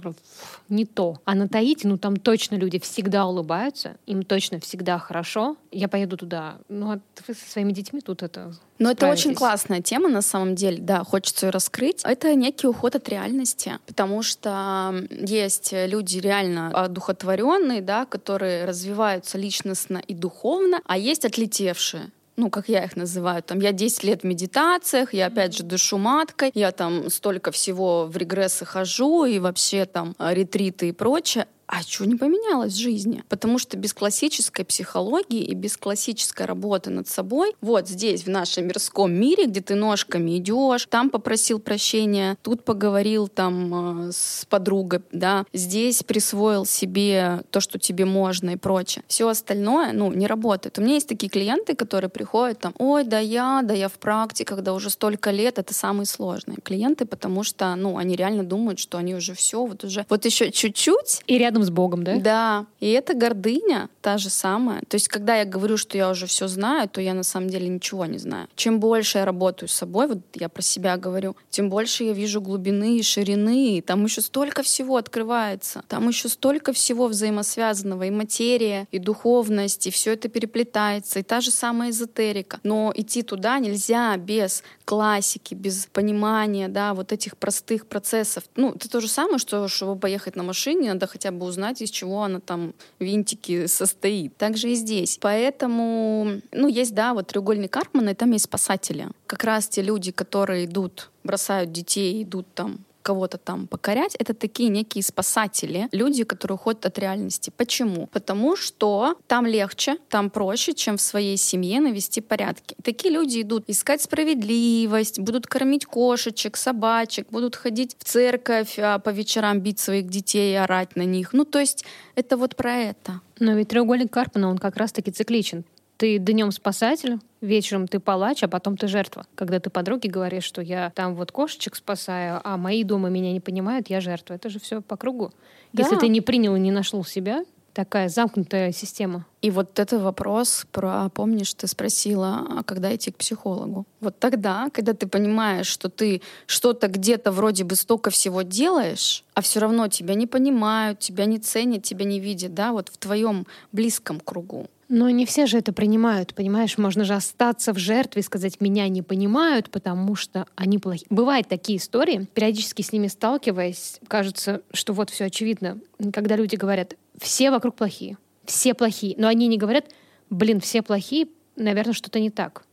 [0.68, 1.20] не то.
[1.24, 5.56] А на Таити, ну, там точно люди всегда улыбаются, им точно всегда хорошо.
[5.70, 6.58] Я поеду туда.
[6.68, 10.54] Ну, а вы со своими детьми тут это но это очень классная тема на самом
[10.54, 12.02] деле, да, хочется ее раскрыть.
[12.04, 19.98] Это некий уход от реальности, потому что есть люди реально одухотворенные, да, которые развиваются личностно
[20.06, 24.24] и духовно, а есть отлетевшие ну, как я их называю, там, я 10 лет в
[24.24, 29.86] медитациях, я опять же дышу маткой, я там столько всего в регрессы хожу и вообще
[29.86, 33.24] там ретриты и прочее а что не поменялось в жизни?
[33.28, 38.66] Потому что без классической психологии и без классической работы над собой, вот здесь, в нашем
[38.68, 45.00] мирском мире, где ты ножками идешь, там попросил прощения, тут поговорил там э, с подругой,
[45.12, 49.02] да, здесь присвоил себе то, что тебе можно и прочее.
[49.08, 50.78] Все остальное, ну, не работает.
[50.78, 54.62] У меня есть такие клиенты, которые приходят там, ой, да я, да я в практиках,
[54.62, 58.98] да уже столько лет, это самые сложные клиенты, потому что, ну, они реально думают, что
[58.98, 61.22] они уже все, вот уже, вот еще чуть-чуть.
[61.26, 62.16] И рядом рядом с Богом, да?
[62.16, 62.66] Да.
[62.80, 64.82] И это гордыня та же самая.
[64.88, 67.68] То есть, когда я говорю, что я уже все знаю, то я на самом деле
[67.68, 68.48] ничего не знаю.
[68.54, 72.40] Чем больше я работаю с собой, вот я про себя говорю, тем больше я вижу
[72.40, 73.82] глубины и ширины.
[73.86, 75.82] Там еще столько всего открывается.
[75.88, 78.04] Там еще столько всего взаимосвязанного.
[78.04, 81.18] И материя, и духовность, и все это переплетается.
[81.18, 82.60] И та же самая эзотерика.
[82.62, 88.44] Но идти туда нельзя без классики, без понимания, да, вот этих простых процессов.
[88.56, 91.90] Ну, это то же самое, что чтобы поехать на машине, надо хотя бы узнать, из
[91.90, 94.36] чего она там винтики состоит.
[94.36, 95.18] Также и здесь.
[95.20, 99.08] Поэтому, ну, есть, да, вот треугольник Карпмана, и там есть спасатели.
[99.26, 104.68] Как раз те люди, которые идут бросают детей, идут там кого-то там покорять, это такие
[104.68, 107.52] некие спасатели, люди, которые уходят от реальности.
[107.56, 108.08] Почему?
[108.08, 112.74] Потому что там легче, там проще, чем в своей семье навести порядки.
[112.82, 119.10] Такие люди идут искать справедливость, будут кормить кошечек, собачек, будут ходить в церковь, а по
[119.10, 121.32] вечерам бить своих детей и орать на них.
[121.32, 121.84] Ну, то есть
[122.16, 123.20] это вот про это.
[123.38, 125.64] Но ведь треугольник Карпана, он как раз-таки цикличен.
[125.96, 129.26] Ты днем спасатель, вечером ты палач, а потом ты жертва.
[129.34, 133.40] Когда ты подруге говоришь, что я там вот кошечек спасаю, а мои дома меня не
[133.40, 134.34] понимают, я жертва.
[134.34, 135.32] Это же все по кругу.
[135.72, 135.82] Да.
[135.82, 137.44] Если ты не принял и не нашел себя,
[137.76, 139.26] такая замкнутая система.
[139.42, 143.84] И вот это вопрос про, помнишь, ты спросила, а когда идти к психологу?
[144.00, 149.42] Вот тогда, когда ты понимаешь, что ты что-то где-то вроде бы столько всего делаешь, а
[149.42, 153.46] все равно тебя не понимают, тебя не ценят, тебя не видят, да, вот в твоем
[153.72, 154.68] близком кругу.
[154.88, 156.78] Но не все же это принимают, понимаешь?
[156.78, 161.06] Можно же остаться в жертве и сказать, меня не понимают, потому что они плохие.
[161.10, 165.78] Бывают такие истории, периодически с ними сталкиваясь, кажется, что вот все очевидно.
[166.12, 169.86] Когда люди говорят, все вокруг плохие, все плохие, но они не говорят,
[170.30, 172.64] блин, все плохие, наверное, что-то не так.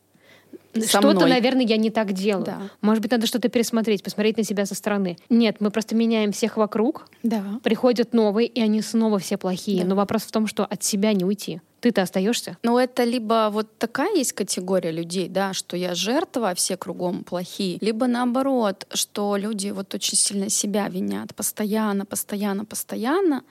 [0.75, 2.45] Что-то, наверное, я не так делаю.
[2.45, 2.61] Да.
[2.81, 5.17] Может быть, надо что-то пересмотреть, посмотреть на себя со стороны.
[5.29, 7.07] Нет, мы просто меняем всех вокруг.
[7.21, 7.59] Да.
[7.63, 9.83] Приходят новые, и они снова все плохие.
[9.83, 9.89] Да.
[9.89, 11.61] Но вопрос в том, что от себя не уйти.
[11.83, 12.57] Ты-то остаешься?
[12.63, 17.25] Ну, это либо вот такая есть категория людей, да, что я жертва, а все кругом
[17.25, 23.43] плохие, либо наоборот, что люди вот очень сильно себя винят постоянно, постоянно, постоянно,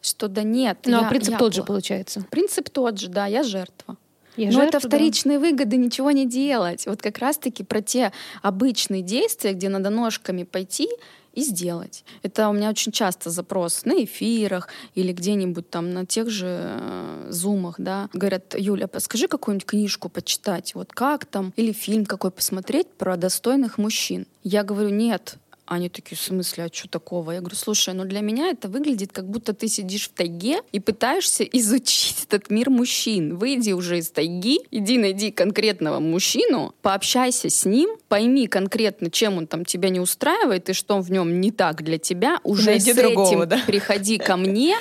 [0.00, 0.78] что да нет.
[0.84, 1.54] Ну, а я, а принцип я тот плох.
[1.54, 2.24] же получается.
[2.30, 3.96] Принцип тот же, да, я жертва.
[4.36, 5.46] Я Но жертва, это вторичные да.
[5.46, 6.86] выгоды, ничего не делать.
[6.86, 8.12] Вот как раз-таки про те
[8.42, 10.88] обычные действия, где надо ножками пойти
[11.32, 12.04] и сделать.
[12.22, 17.26] Это у меня очень часто запрос на эфирах или где-нибудь там на тех же э,
[17.30, 18.08] зумах, да.
[18.12, 23.78] Говорят, Юля, подскажи какую-нибудь книжку почитать, вот как там, или фильм какой посмотреть про достойных
[23.78, 24.26] мужчин.
[24.42, 25.36] Я говорю, нет,
[25.70, 27.30] они такие, в смысле, а что такого?
[27.30, 30.80] Я говорю, слушай, ну для меня это выглядит, как будто ты сидишь в тайге и
[30.80, 33.36] пытаешься изучить этот мир мужчин.
[33.36, 39.46] Выйди уже из тайги, иди найди конкретного мужчину, пообщайся с ним, пойми конкретно, чем он
[39.46, 42.40] там тебя не устраивает и что в нем не так для тебя.
[42.42, 43.60] Уже Найди с другого, этим да?
[43.64, 44.74] приходи ко мне,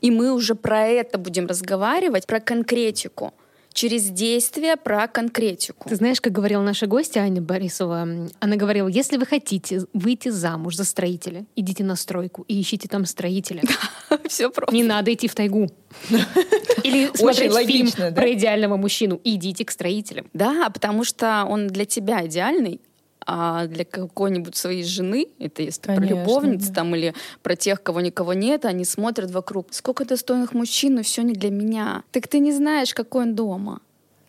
[0.00, 3.34] и мы уже про это будем разговаривать, про конкретику
[3.72, 5.88] через действие про конкретику.
[5.88, 10.76] Ты знаешь, как говорила наша гостья Аня Борисова, она говорила, если вы хотите выйти замуж
[10.76, 13.62] за строителя, идите на стройку и ищите там строителя.
[14.28, 14.74] Все просто.
[14.74, 15.68] Не надо идти в тайгу.
[16.84, 19.20] Или смотреть фильм про идеального мужчину.
[19.24, 20.26] Идите к строителям.
[20.32, 22.80] Да, потому что он для тебя идеальный,
[23.26, 26.74] а для какой-нибудь своей жены, это если Конечно, про любовниц да.
[26.74, 29.68] там или про тех, кого никого нет, они смотрят вокруг.
[29.70, 32.02] Сколько достойных мужчин, но все не для меня.
[32.10, 33.80] Так ты не знаешь, какой он дома.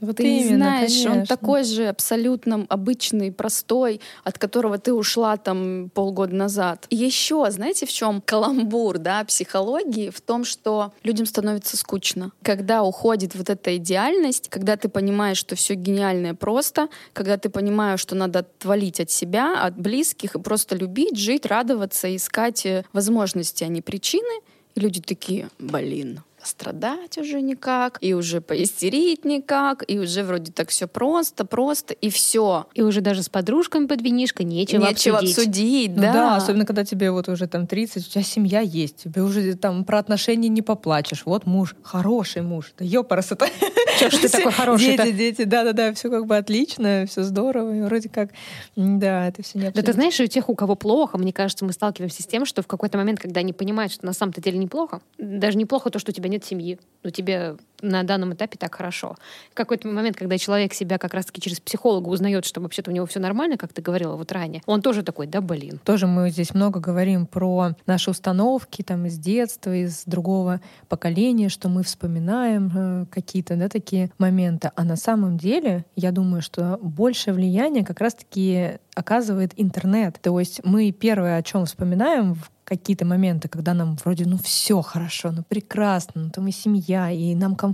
[0.04, 1.12] Вот ты именно, знаешь, конечно.
[1.12, 6.86] он такой же абсолютно обычный, простой, от которого ты ушла там полгода назад.
[6.90, 10.10] И еще, знаете, в чем каламбур, да, психологии?
[10.10, 12.32] В том, что людям становится скучно.
[12.42, 18.02] Когда уходит вот эта идеальность, когда ты понимаешь, что все гениальное просто, когда ты понимаешь,
[18.02, 23.64] что надо отвалить от себя, от близких и просто любить, жить, радоваться, искать э, возможности,
[23.64, 24.42] а не причины,
[24.76, 30.70] и люди такие, блин, страдать уже никак, и уже поистерить никак, и уже вроде так
[30.70, 32.68] все просто, просто, и все.
[32.74, 35.38] И уже даже с подружками под винишко нечего, Нечего обсудить.
[35.38, 36.14] обсудить, Ну да.
[36.14, 39.86] да, особенно когда тебе вот уже там 30, у тебя семья есть, тебе уже там
[39.86, 41.24] про отношения не поплачешь.
[41.26, 43.48] Вот муж, хороший муж, да ёпарасота.
[44.00, 45.04] Чё ж ты такой хороший-то?
[45.06, 48.30] Дети, дети, да-да-да, все как бы отлично, все здорово, и вроде как,
[48.76, 51.74] да, это все не Да ты знаешь, у тех, у кого плохо, мне кажется, мы
[51.74, 55.02] сталкиваемся с тем, что в какой-то момент, когда они понимают, что на самом-то деле неплохо,
[55.18, 59.16] даже неплохо то, что у тебя нет семьи, но тебе на данном этапе так хорошо.
[59.54, 63.20] Какой-то момент, когда человек себя как раз-таки через психолога узнает, что вообще-то у него все
[63.20, 65.80] нормально, как ты говорила вот ранее, он тоже такой, да блин.
[65.84, 71.70] Тоже мы здесь много говорим про наши установки там из детства, из другого поколения, что
[71.70, 74.72] мы вспоминаем э, какие-то да, такие моменты.
[74.76, 80.20] А на самом деле, я думаю, что большее влияние как раз-таки оказывает интернет.
[80.22, 84.82] То есть мы первое, о чем вспоминаем в какие-то моменты, когда нам вроде, ну все
[84.82, 87.73] хорошо, ну прекрасно, ну там и семья, и нам комфортно.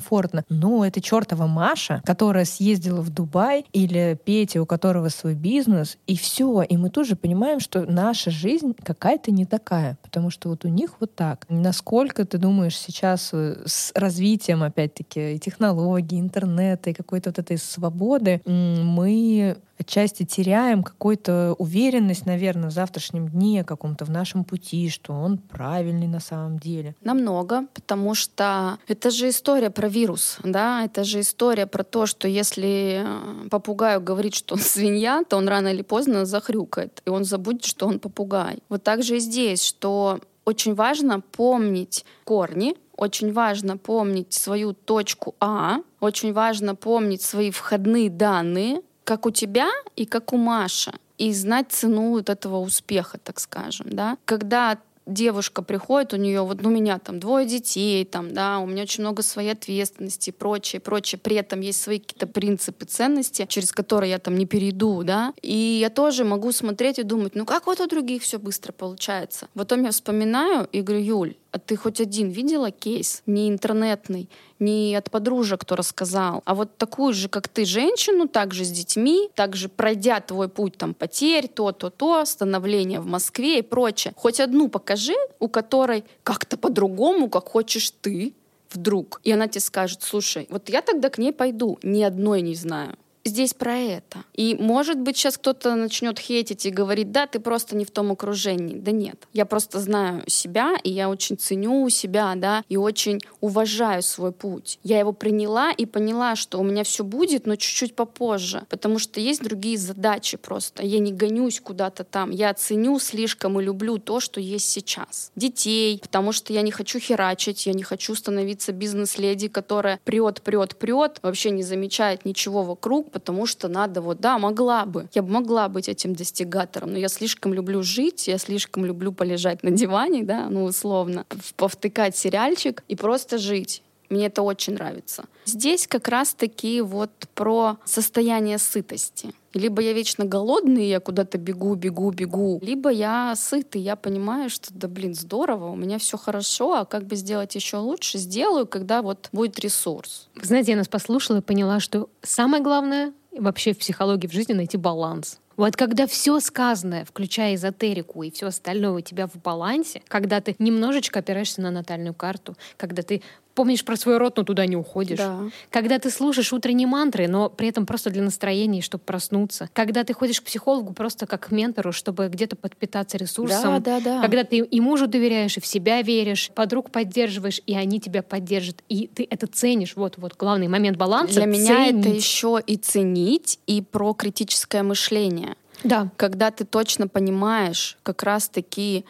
[0.49, 6.15] Но это чертова Маша, которая съездила в Дубай, или Петя, у которого свой бизнес, и
[6.15, 6.61] все.
[6.61, 10.91] И мы тоже понимаем, что наша жизнь какая-то не такая, потому что вот у них
[10.99, 11.45] вот так.
[11.49, 17.57] Насколько ты думаешь сейчас э, с развитием, опять-таки, и технологий, интернета, и какой-то вот этой
[17.57, 25.13] свободы, мы отчасти теряем какую-то уверенность, наверное, в завтрашнем дне каком-то, в нашем пути, что
[25.13, 26.95] он правильный на самом деле.
[27.01, 32.27] Намного, потому что это же история про вирус, да, это же история про то, что
[32.27, 37.23] если э, попугаю говорит, что он свинья, то он рано или поздно захрюкает, и он
[37.23, 38.59] забудет, что он попугай.
[38.69, 45.35] Вот так же и здесь, что очень важно помнить корни, очень важно помнить свою точку
[45.39, 51.33] А, очень важно помнить свои входные данные, как у тебя и как у Маши, и
[51.33, 54.17] знать цену вот этого успеха, так скажем, да.
[54.25, 58.67] Когда девушка приходит, у нее вот ну, у меня там двое детей, там, да, у
[58.67, 61.17] меня очень много своей ответственности и прочее, прочее.
[61.17, 65.33] При этом есть свои какие-то принципы, ценности, через которые я там не перейду, да.
[65.41, 69.47] И я тоже могу смотреть и думать, ну как вот у других все быстро получается.
[69.55, 73.23] Потом я вспоминаю и говорю, Юль, ты хоть один видела кейс?
[73.25, 74.29] Не интернетный,
[74.59, 79.29] не от подружек, кто рассказал, а вот такую же, как ты, женщину, также с детьми,
[79.35, 84.13] также пройдя твой путь там потерь, то-то-то, становление в Москве и прочее.
[84.15, 88.33] Хоть одну покажи, у которой как-то по-другому, как хочешь ты,
[88.69, 89.19] вдруг.
[89.23, 92.97] И она тебе скажет, слушай, вот я тогда к ней пойду, ни одной не знаю
[93.25, 94.23] здесь про это.
[94.33, 98.11] И, может быть, сейчас кто-то начнет хейтить и говорить, да, ты просто не в том
[98.11, 98.75] окружении.
[98.75, 99.27] Да нет.
[99.33, 104.79] Я просто знаю себя, и я очень ценю себя, да, и очень уважаю свой путь.
[104.83, 109.19] Я его приняла и поняла, что у меня все будет, но чуть-чуть попозже, потому что
[109.19, 110.83] есть другие задачи просто.
[110.83, 112.31] Я не гонюсь куда-то там.
[112.31, 115.31] Я ценю слишком и люблю то, что есть сейчас.
[115.35, 120.77] Детей, потому что я не хочу херачить, я не хочу становиться бизнес-леди, которая прет, прет,
[120.77, 125.07] прет, вообще не замечает ничего вокруг, потому что надо вот, да, могла бы.
[125.13, 129.63] Я бы могла быть этим достигатором, но я слишком люблю жить, я слишком люблю полежать
[129.63, 131.25] на диване, да, ну, условно,
[131.57, 133.83] повтыкать сериальчик и просто жить.
[134.09, 135.25] Мне это очень нравится.
[135.45, 139.33] Здесь как раз-таки вот про состояние сытости.
[139.53, 144.73] Либо я вечно голодный, я куда-то бегу, бегу, бегу, либо я сытый, я понимаю, что
[144.73, 149.01] да блин, здорово, у меня все хорошо, а как бы сделать еще лучше, сделаю, когда
[149.01, 150.29] вот будет ресурс.
[150.41, 154.77] Знаете, я нас послушала и поняла, что самое главное вообще в психологии в жизни найти
[154.77, 155.39] баланс.
[155.59, 160.55] Вот когда все сказанное, включая эзотерику и все остальное у тебя в балансе, когда ты
[160.57, 163.21] немножечко опираешься на натальную карту, когда ты
[163.59, 165.17] помнишь про свой род, но туда не уходишь.
[165.17, 165.37] Да.
[165.69, 169.69] Когда ты слушаешь утренние мантры, но при этом просто для настроения, чтобы проснуться.
[169.73, 173.83] Когда ты ходишь к психологу просто как к ментору, чтобы где-то подпитаться ресурсом.
[173.83, 174.21] Да, да, да.
[174.21, 178.81] Когда ты и мужу доверяешь, и в себя веришь, подруг поддерживаешь, и они тебя поддержат.
[178.87, 179.97] И ты это ценишь.
[179.97, 181.33] Вот, вот главный момент баланса.
[181.33, 182.15] Для меня это ценить.
[182.15, 185.57] еще и ценить, и про критическое мышление.
[185.83, 186.09] Да.
[186.15, 189.03] Когда ты точно понимаешь как раз-таки,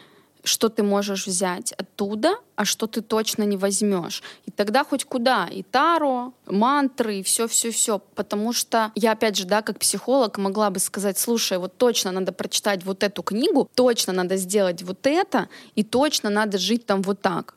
[0.44, 4.22] что ты можешь взять оттуда, а что ты точно не возьмешь.
[4.46, 8.00] И тогда хоть куда, и таро, мантры, и все-все-все.
[8.14, 12.32] Потому что я, опять же, да, как психолог могла бы сказать, слушай, вот точно надо
[12.32, 17.20] прочитать вот эту книгу, точно надо сделать вот это, и точно надо жить там вот
[17.20, 17.54] так.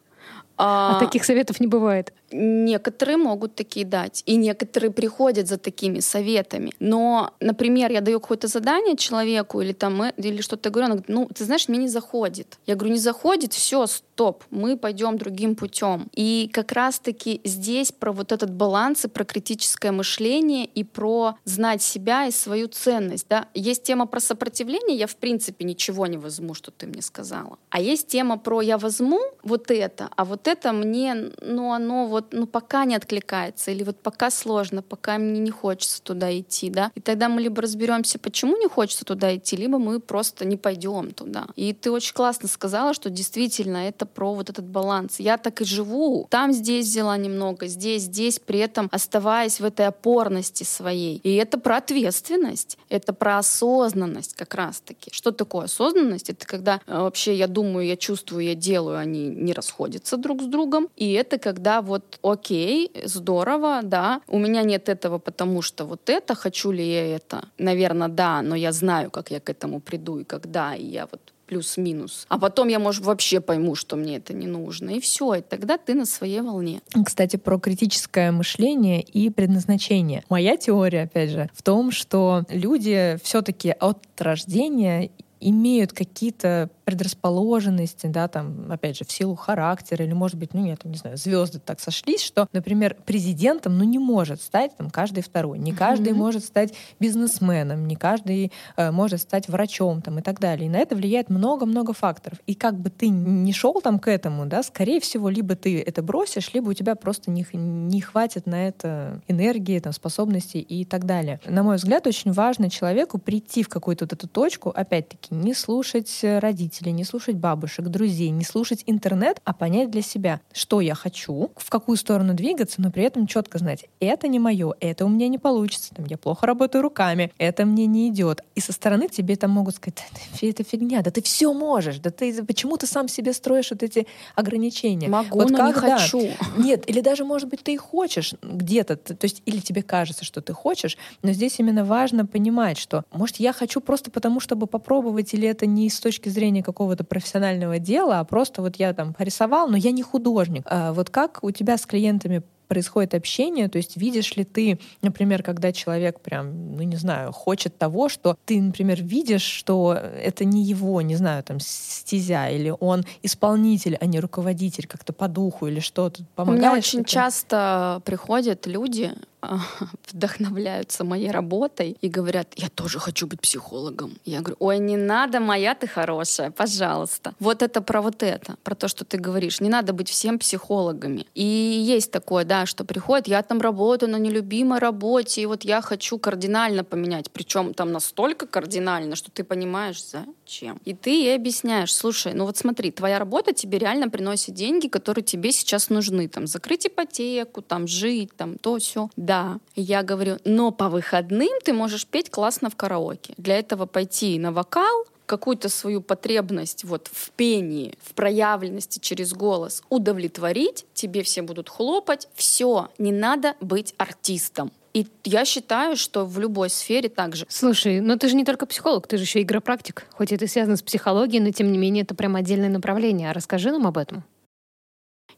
[0.56, 2.14] А таких советов не бывает.
[2.34, 6.72] Некоторые могут такие дать, и некоторые приходят за такими советами.
[6.80, 11.10] Но, например, я даю какое-то задание человеку или там э, или что-то говорю, он говорит,
[11.10, 12.58] ну, ты знаешь, мне не заходит.
[12.66, 16.08] Я говорю, не заходит, все, стоп, мы пойдем другим путем.
[16.14, 21.82] И как раз-таки здесь про вот этот баланс и про критическое мышление и про знать
[21.82, 23.28] себя и свою ценность.
[23.30, 23.48] Да?
[23.54, 27.58] Есть тема про сопротивление, я в принципе ничего не возьму, что ты мне сказала.
[27.70, 32.23] А есть тема про я возьму вот это, а вот это мне, ну оно вот,
[32.32, 36.92] ну пока не откликается, или вот пока сложно, пока мне не хочется туда идти, да.
[36.96, 41.12] И тогда мы либо разберемся, почему не хочется туда идти, либо мы просто не пойдем
[41.12, 41.46] туда.
[41.56, 45.20] И ты очень классно сказала, что действительно это про вот этот баланс.
[45.20, 46.28] Я так и живу.
[46.30, 51.18] Там здесь взяла немного, здесь, здесь, при этом оставаясь в этой опорности своей.
[51.24, 55.12] И это про ответственность, это про осознанность как раз-таки.
[55.12, 56.30] Что такое осознанность?
[56.30, 60.46] Это когда э, вообще я думаю, я чувствую, я делаю, они не расходятся друг с
[60.46, 60.90] другом.
[60.96, 66.36] И это когда вот окей, здорово, да, у меня нет этого, потому что вот это,
[66.36, 67.50] хочу ли я это?
[67.58, 71.34] Наверное, да, но я знаю, как я к этому приду и когда, и я вот
[71.54, 72.26] плюс-минус.
[72.30, 74.92] А потом я, может, вообще пойму, что мне это не нужно.
[74.92, 76.82] И все, и тогда ты на своей волне.
[77.06, 80.24] Кстати, про критическое мышление и предназначение.
[80.30, 85.12] Моя теория, опять же, в том, что люди все-таки от рождения
[85.50, 90.84] имеют какие-то предрасположенности, да, там, опять же, в силу характера, или, может быть, ну, нет,
[90.84, 95.60] не знаю, звезды так сошлись, что, например, президентом, ну, не может стать там каждый второй,
[95.60, 96.18] не каждый mm-hmm.
[96.18, 100.68] может стать бизнесменом, не каждый э, может стать врачом, там, и так далее.
[100.68, 102.40] И на это влияет много-много факторов.
[102.48, 106.02] И как бы ты не шел там к этому, да, скорее всего, либо ты это
[106.02, 111.06] бросишь, либо у тебя просто не, не хватит на это энергии, там, способностей и так
[111.06, 111.40] далее.
[111.46, 116.20] На мой взгляд, очень важно человеку прийти в какую-то вот эту точку, опять-таки, не слушать
[116.24, 120.96] родителей, родителей, не слушать бабушек, друзей, не слушать интернет, а понять для себя, что я
[120.96, 125.10] хочу, в какую сторону двигаться, но при этом четко знать, это не мое, это у
[125.10, 128.42] меня не получится, там, я плохо работаю руками, это мне не идет.
[128.56, 130.04] И со стороны тебе там могут сказать,
[130.42, 134.08] это фигня, да ты все можешь, да ты почему ты сам себе строишь вот эти
[134.36, 135.08] ограничения?
[135.08, 136.22] Могу, вот но как, не хочу.
[136.22, 140.24] Да, нет, или даже, может быть, ты и хочешь где-то, то есть или тебе кажется,
[140.24, 144.68] что ты хочешь, но здесь именно важно понимать, что, может, я хочу просто потому, чтобы
[144.68, 149.14] попробовать, или это не с точки зрения какого-то профессионального дела, а просто вот я там
[149.14, 150.64] порисовал, но я не художник.
[150.66, 155.44] А вот как у тебя с клиентами происходит общение, то есть видишь ли ты, например,
[155.44, 160.64] когда человек прям, ну не знаю, хочет того, что ты, например, видишь, что это не
[160.64, 165.80] его, не знаю, там стезя, или он исполнитель, а не руководитель как-то по духу или
[165.80, 166.64] что-то помогает.
[166.64, 169.12] У меня очень часто приходят люди,
[170.12, 174.14] вдохновляются моей работой и говорят, я тоже хочу быть психологом.
[174.26, 177.34] Я говорю, ой, не надо, моя ты хорошая, пожалуйста.
[177.40, 179.62] Вот это про вот это, про то, что ты говоришь.
[179.62, 181.26] Не надо быть всем психологами.
[181.36, 185.82] И есть такое, да, что приходит, я там работаю на нелюбимой работе, и вот я
[185.82, 187.32] хочу кардинально поменять.
[187.32, 190.80] Причем там настолько кардинально, что ты понимаешь, зачем.
[190.86, 195.24] И ты ей объясняешь, слушай, ну вот смотри, твоя работа тебе реально приносит деньги, которые
[195.24, 196.28] тебе сейчас нужны.
[196.28, 199.10] Там закрыть ипотеку, там жить, там то все.
[199.16, 203.34] Да, да, я говорю, но по выходным ты можешь петь классно в караоке.
[203.38, 209.82] Для этого пойти на вокал, какую-то свою потребность вот в пении, в проявленности через голос
[209.90, 214.72] удовлетворить, тебе все будут хлопать, все, не надо быть артистом.
[214.94, 217.48] И я считаю, что в любой сфере также.
[217.50, 220.06] Слушай, но ты же не только психолог, ты же еще игропрактик.
[220.12, 223.32] Хоть это связано с психологией, но тем не менее это прям отдельное направление.
[223.32, 224.24] А расскажи нам об этом.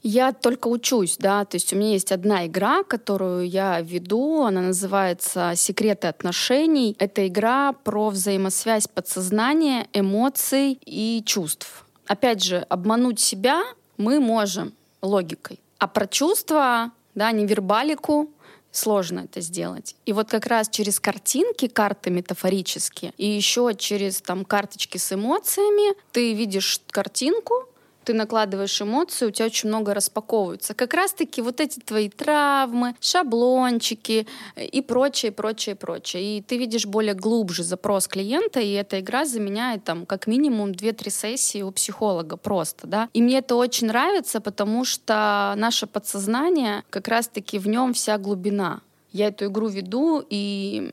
[0.07, 4.61] Я только учусь, да, то есть у меня есть одна игра, которую я веду, она
[4.61, 6.95] называется «Секреты отношений».
[6.99, 11.85] Это игра про взаимосвязь подсознания, эмоций и чувств.
[12.05, 13.63] Опять же, обмануть себя
[13.97, 18.29] мы можем логикой, а про чувства, да, невербалику
[18.71, 19.95] сложно это сделать.
[20.05, 25.95] И вот как раз через картинки, карты метафорические, и еще через там карточки с эмоциями
[26.11, 27.67] ты видишь картинку,
[28.05, 30.73] ты накладываешь эмоции, у тебя очень много распаковывается.
[30.73, 36.37] Как раз-таки вот эти твои травмы, шаблончики и прочее, прочее, прочее.
[36.37, 41.09] И ты видишь более глубже запрос клиента, и эта игра заменяет там как минимум 2-3
[41.09, 43.09] сессии у психолога просто, да.
[43.13, 48.81] И мне это очень нравится, потому что наше подсознание, как раз-таки в нем вся глубина.
[49.11, 50.91] Я эту игру веду, и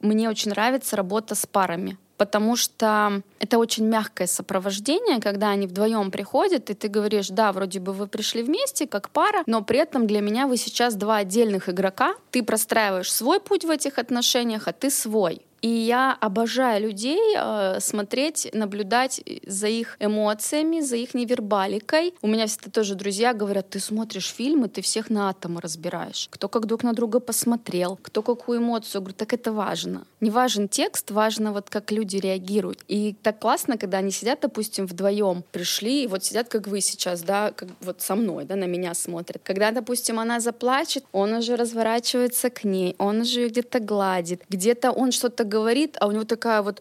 [0.00, 6.10] мне очень нравится работа с парами потому что это очень мягкое сопровождение, когда они вдвоем
[6.10, 10.06] приходят, и ты говоришь, да, вроде бы вы пришли вместе как пара, но при этом
[10.06, 14.72] для меня вы сейчас два отдельных игрока, ты простраиваешь свой путь в этих отношениях, а
[14.72, 15.42] ты свой.
[15.64, 22.12] И я обожаю людей э, смотреть, наблюдать за их эмоциями, за их невербаликой.
[22.20, 26.28] У меня всегда тоже друзья говорят, ты смотришь фильмы, ты всех на атомы разбираешь.
[26.30, 29.00] Кто как друг на друга посмотрел, кто какую эмоцию.
[29.00, 30.06] Говорю, так это важно.
[30.20, 32.84] Не важен текст, важно вот как люди реагируют.
[32.86, 37.22] И так классно, когда они сидят, допустим, вдвоем, пришли, и вот сидят, как вы сейчас,
[37.22, 39.40] да, как вот со мной, да, на меня смотрят.
[39.42, 45.10] Когда, допустим, она заплачет, он уже разворачивается к ней, он уже где-то гладит, где-то он
[45.10, 46.80] что-то говорит, а у него такая вот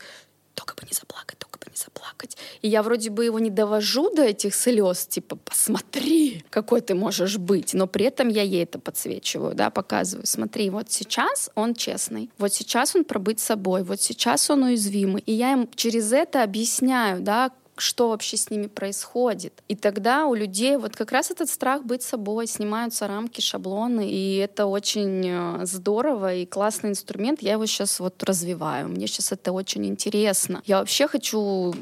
[0.53, 2.37] только бы не заплакать, только бы не заплакать.
[2.61, 7.37] И я вроде бы его не довожу до этих слез, типа, посмотри, какой ты можешь
[7.37, 10.25] быть, но при этом я ей это подсвечиваю, да, показываю.
[10.27, 15.23] Смотри, вот сейчас он честный, вот сейчас он пробыть собой, вот сейчас он уязвимый.
[15.25, 17.51] И я им через это объясняю, да,
[17.83, 19.61] что вообще с ними происходит.
[19.67, 24.37] И тогда у людей вот как раз этот страх быть собой, снимаются рамки, шаблоны, и
[24.37, 27.41] это очень э, здорово и классный инструмент.
[27.41, 28.87] Я его сейчас вот развиваю.
[28.87, 30.61] Мне сейчас это очень интересно.
[30.65, 31.75] Я вообще хочу,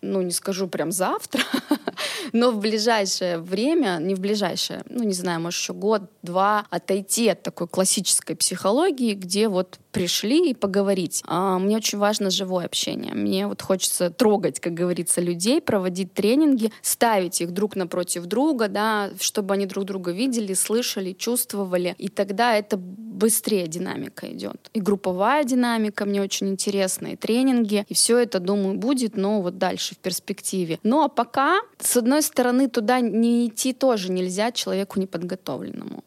[0.00, 1.42] ну не скажу прям завтра,
[2.32, 7.42] но в ближайшее время, не в ближайшее, ну не знаю, может еще год-два, отойти от
[7.42, 11.22] такой классической психологии, где вот пришли и поговорить.
[11.26, 13.14] А мне очень важно живое общение.
[13.14, 19.10] Мне вот хочется трогать, как говорится, людей, проводить тренинги, ставить их друг напротив друга, да,
[19.20, 21.94] чтобы они друг друга видели, слышали, чувствовали.
[21.98, 24.70] И тогда это быстрее динамика идет.
[24.72, 29.58] И групповая динамика мне очень интересна, и тренинги, и все это, думаю, будет, но вот
[29.58, 30.78] дальше в перспективе.
[30.82, 36.04] Ну а пока, с одной стороны, туда не идти тоже нельзя человеку неподготовленному.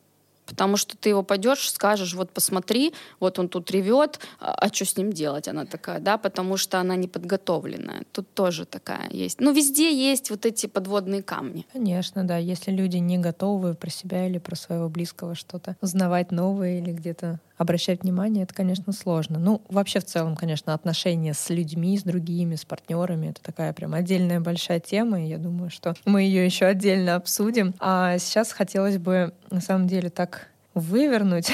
[0.55, 4.85] Потому что ты его пойдешь, скажешь, вот посмотри, вот он тут ревет, а, а что
[4.85, 5.49] с ним делать?
[5.49, 8.03] Она такая, да, потому что она не подготовленная.
[8.13, 9.41] Тут тоже такая есть.
[9.41, 11.67] Ну, везде есть вот эти подводные камни.
[11.73, 12.37] Конечно, да.
[12.37, 17.41] Если люди не готовы про себя или про своего близкого что-то узнавать новое или где-то
[17.57, 19.39] обращать внимание, это, конечно, сложно.
[19.39, 23.93] Ну, вообще в целом, конечно, отношения с людьми, с другими, с партнерами, это такая прям
[23.93, 27.73] отдельная большая тема, и я думаю, что мы ее еще отдельно обсудим.
[27.79, 31.51] А сейчас хотелось бы, на самом деле, так вывернуть.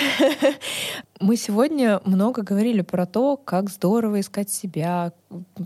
[1.20, 5.14] Мы сегодня много говорили про то, как здорово искать себя.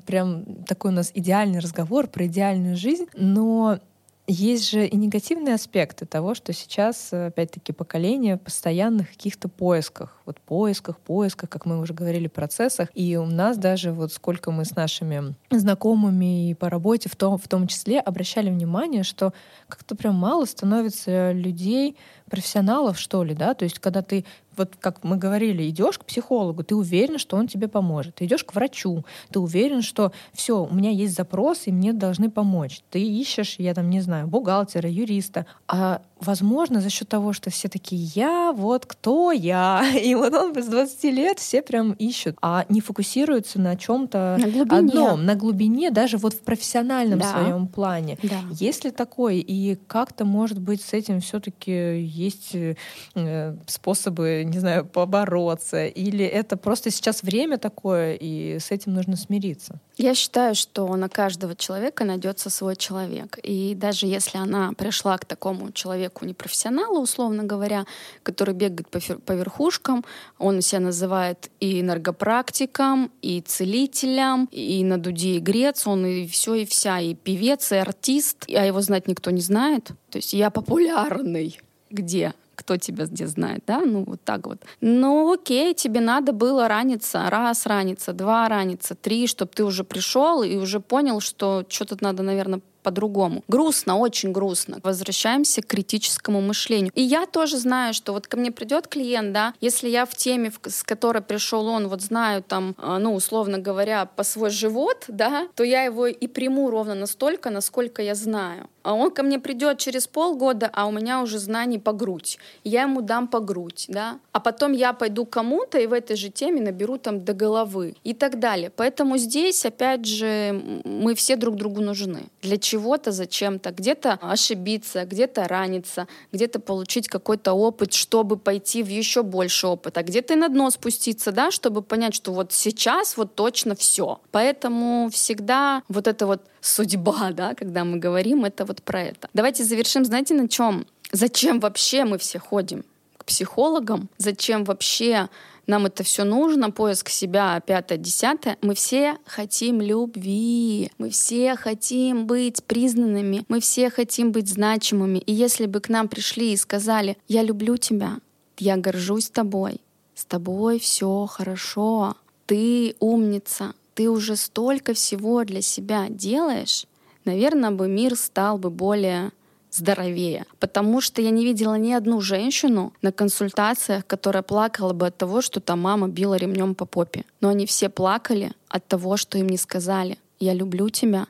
[0.06, 3.06] Прям такой у нас идеальный разговор про идеальную жизнь.
[3.16, 3.80] Но
[4.28, 10.20] есть же и негативные аспекты того, что сейчас, опять-таки, поколение постоянных каких-то поисках.
[10.26, 12.90] Вот поисках, поисках, как мы уже говорили, процессах.
[12.96, 17.38] И у нас даже вот сколько мы с нашими знакомыми и по работе в том,
[17.38, 19.34] в том числе обращали внимание, что
[19.68, 21.96] как-то прям мало становится людей,
[22.30, 24.26] профессионалов, что ли, да, то есть когда ты
[24.58, 28.16] вот как мы говорили, идешь к психологу, ты уверен, что он тебе поможет.
[28.16, 32.30] Ты идешь к врачу, ты уверен, что все, у меня есть запрос, и мне должны
[32.30, 32.82] помочь.
[32.90, 35.46] Ты ищешь, я там не знаю, бухгалтера, юриста.
[35.68, 39.84] А возможно, за счет того, что все такие я, вот кто я.
[40.04, 44.38] И вот он без 20 лет все прям ищут, а не фокусируются на чем-то
[44.70, 47.32] одном, на глубине, даже вот в профессиональном да.
[47.32, 48.18] своем плане.
[48.24, 48.42] Да.
[48.52, 49.36] Есть ли такое?
[49.36, 55.86] И как-то, может быть, с этим все-таки есть э, способы не знаю, побороться?
[55.86, 59.80] Или это просто сейчас время такое, и с этим нужно смириться?
[59.98, 63.38] Я считаю, что на каждого человека найдется свой человек.
[63.44, 67.86] И даже если она пришла к такому человеку непрофессионалу, условно говоря,
[68.24, 70.06] который бегает по, по верхушкам,
[70.38, 76.56] он себя называет и энергопрактиком, и целителем, и на дуде и грец, он и все,
[76.56, 79.92] и вся, и певец, и артист, а его знать никто не знает.
[80.10, 81.60] То есть я популярный.
[81.90, 82.34] Где?
[82.56, 84.62] кто тебя где знает, да, ну вот так вот.
[84.82, 90.42] Ну окей, тебе надо было раниться, раз раниться, два раниться, три, чтобы ты уже пришел
[90.42, 93.44] и уже понял, что что-то надо, наверное, по-другому.
[93.48, 94.80] Грустно, очень грустно.
[94.84, 96.92] Возвращаемся к критическому мышлению.
[96.94, 100.52] И я тоже знаю, что вот ко мне придет клиент, да, если я в теме,
[100.64, 105.48] с которой пришел он, вот знаю там, а, ну, условно говоря, по свой живот, да,
[105.56, 108.70] то я его и приму ровно настолько, насколько я знаю.
[108.86, 112.38] А он ко мне придет через полгода, а у меня уже знаний по грудь.
[112.64, 114.20] Я ему дам по грудь, да.
[114.32, 118.14] А потом я пойду кому-то и в этой же теме наберу там до головы и
[118.14, 118.72] так далее.
[118.76, 122.28] Поэтому здесь, опять же, мы все друг другу нужны.
[122.44, 123.72] Для чего-то, зачем-то.
[123.72, 130.04] Где-то ошибиться, где-то раниться, где-то получить какой-то опыт, чтобы пойти в еще больше опыта.
[130.04, 134.20] Где-то и на дно спуститься, да, чтобы понять, что вот сейчас вот точно все.
[134.30, 139.30] Поэтому всегда вот это вот судьба, да, когда мы говорим, это вот про это.
[139.34, 140.86] Давайте завершим, знаете, на чем?
[141.12, 142.84] Зачем вообще мы все ходим
[143.18, 144.10] к психологам?
[144.18, 145.30] Зачем вообще
[145.68, 148.58] нам это все нужно, поиск себя, пятое, десятое.
[148.62, 155.20] Мы все хотим любви, мы все хотим быть признанными, мы все хотим быть значимыми.
[155.20, 158.18] И если бы к нам пришли и сказали, я люблю тебя,
[158.58, 159.82] я горжусь тобой,
[160.14, 166.86] с тобой все хорошо, ты умница, ты уже столько всего для себя делаешь,
[167.24, 169.32] наверное, бы мир стал бы более
[169.72, 170.46] здоровее.
[170.60, 175.42] Потому что я не видела ни одну женщину на консультациях, которая плакала бы от того,
[175.42, 177.26] что там мама била ремнем по попе.
[177.42, 180.18] Но они все плакали от того, что им не сказали.
[180.40, 181.28] Я люблю тебя,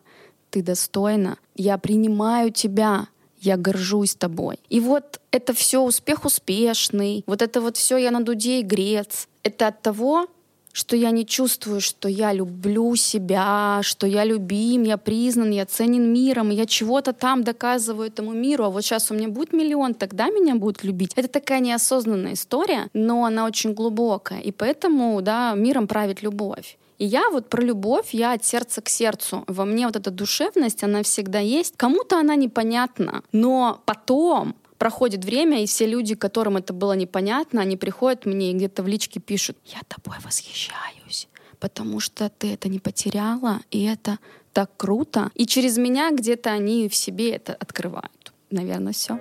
[0.49, 3.07] ты достойна, я принимаю тебя,
[3.41, 4.59] я горжусь тобой.
[4.69, 9.27] И вот это все успех успешный, вот это вот все я на дуде и грец.
[9.43, 10.27] Это от того,
[10.75, 16.11] что я не чувствую, что я люблю себя, что я любим, я признан, я ценен
[16.11, 20.27] миром, я чего-то там доказываю этому миру, а вот сейчас у меня будет миллион, тогда
[20.27, 21.13] меня будут любить.
[21.15, 26.77] Это такая неосознанная история, но она очень глубокая, и поэтому, да, миром правит любовь.
[26.97, 29.45] И я вот про любовь, я от сердца к сердцу.
[29.47, 31.75] Во мне вот эта душевность, она всегда есть.
[31.77, 34.55] Кому-то она непонятна, но потом
[34.85, 38.87] проходит время, и все люди, которым это было непонятно, они приходят мне и где-то в
[38.87, 41.27] личке пишут, я тобой восхищаюсь,
[41.59, 44.19] потому что ты это не потеряла, и это
[44.53, 45.31] так круто.
[45.33, 48.31] И через меня где-то они в себе это открывают.
[48.51, 49.19] Наверное, все.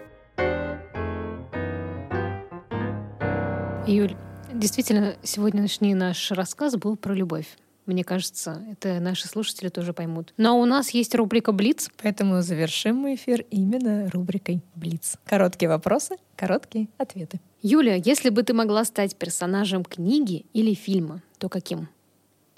[3.87, 4.15] Юль,
[4.53, 7.47] действительно, сегодняшний наш рассказ был про любовь.
[7.87, 10.33] Мне кажется, это наши слушатели тоже поймут.
[10.39, 11.91] Но у нас есть рубрика «Блиц».
[12.03, 15.17] Поэтому завершим мы эфир именно рубрикой «Блиц».
[15.27, 17.41] Короткие вопросы, короткие ответы.
[17.61, 21.89] Юля, если бы ты могла стать персонажем книги или фильма, то каким?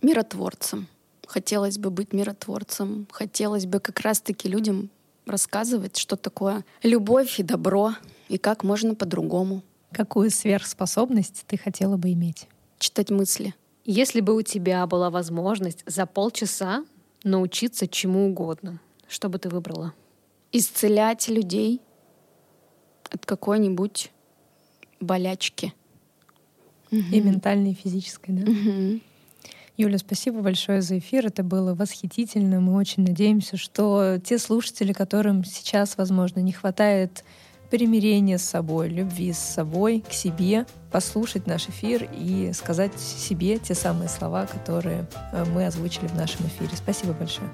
[0.00, 0.86] Миротворцем.
[1.26, 3.08] Хотелось бы быть миротворцем.
[3.10, 4.90] Хотелось бы как раз-таки людям
[5.26, 7.94] рассказывать, что такое любовь и добро,
[8.28, 9.64] и как можно по-другому.
[9.90, 12.46] Какую сверхспособность ты хотела бы иметь?
[12.78, 13.54] Читать мысли—
[13.86, 16.84] если бы у тебя была возможность за полчаса
[17.22, 19.94] научиться чему угодно, что бы ты выбрала?
[20.52, 21.80] Исцелять людей
[23.10, 24.10] от какой-нибудь
[25.00, 25.72] болячки.
[26.90, 28.50] И ментальной, и физической, да?
[28.50, 29.00] Угу.
[29.76, 31.26] Юля, спасибо большое за эфир.
[31.26, 32.60] Это было восхитительно.
[32.60, 37.24] Мы очень надеемся, что те слушатели, которым сейчас, возможно, не хватает
[37.68, 43.74] примирения с собой, любви с собой, к себе, послушать наш эфир и сказать себе те
[43.74, 46.70] самые слова, которые э, мы озвучили в нашем эфире.
[46.74, 47.50] Спасибо большое.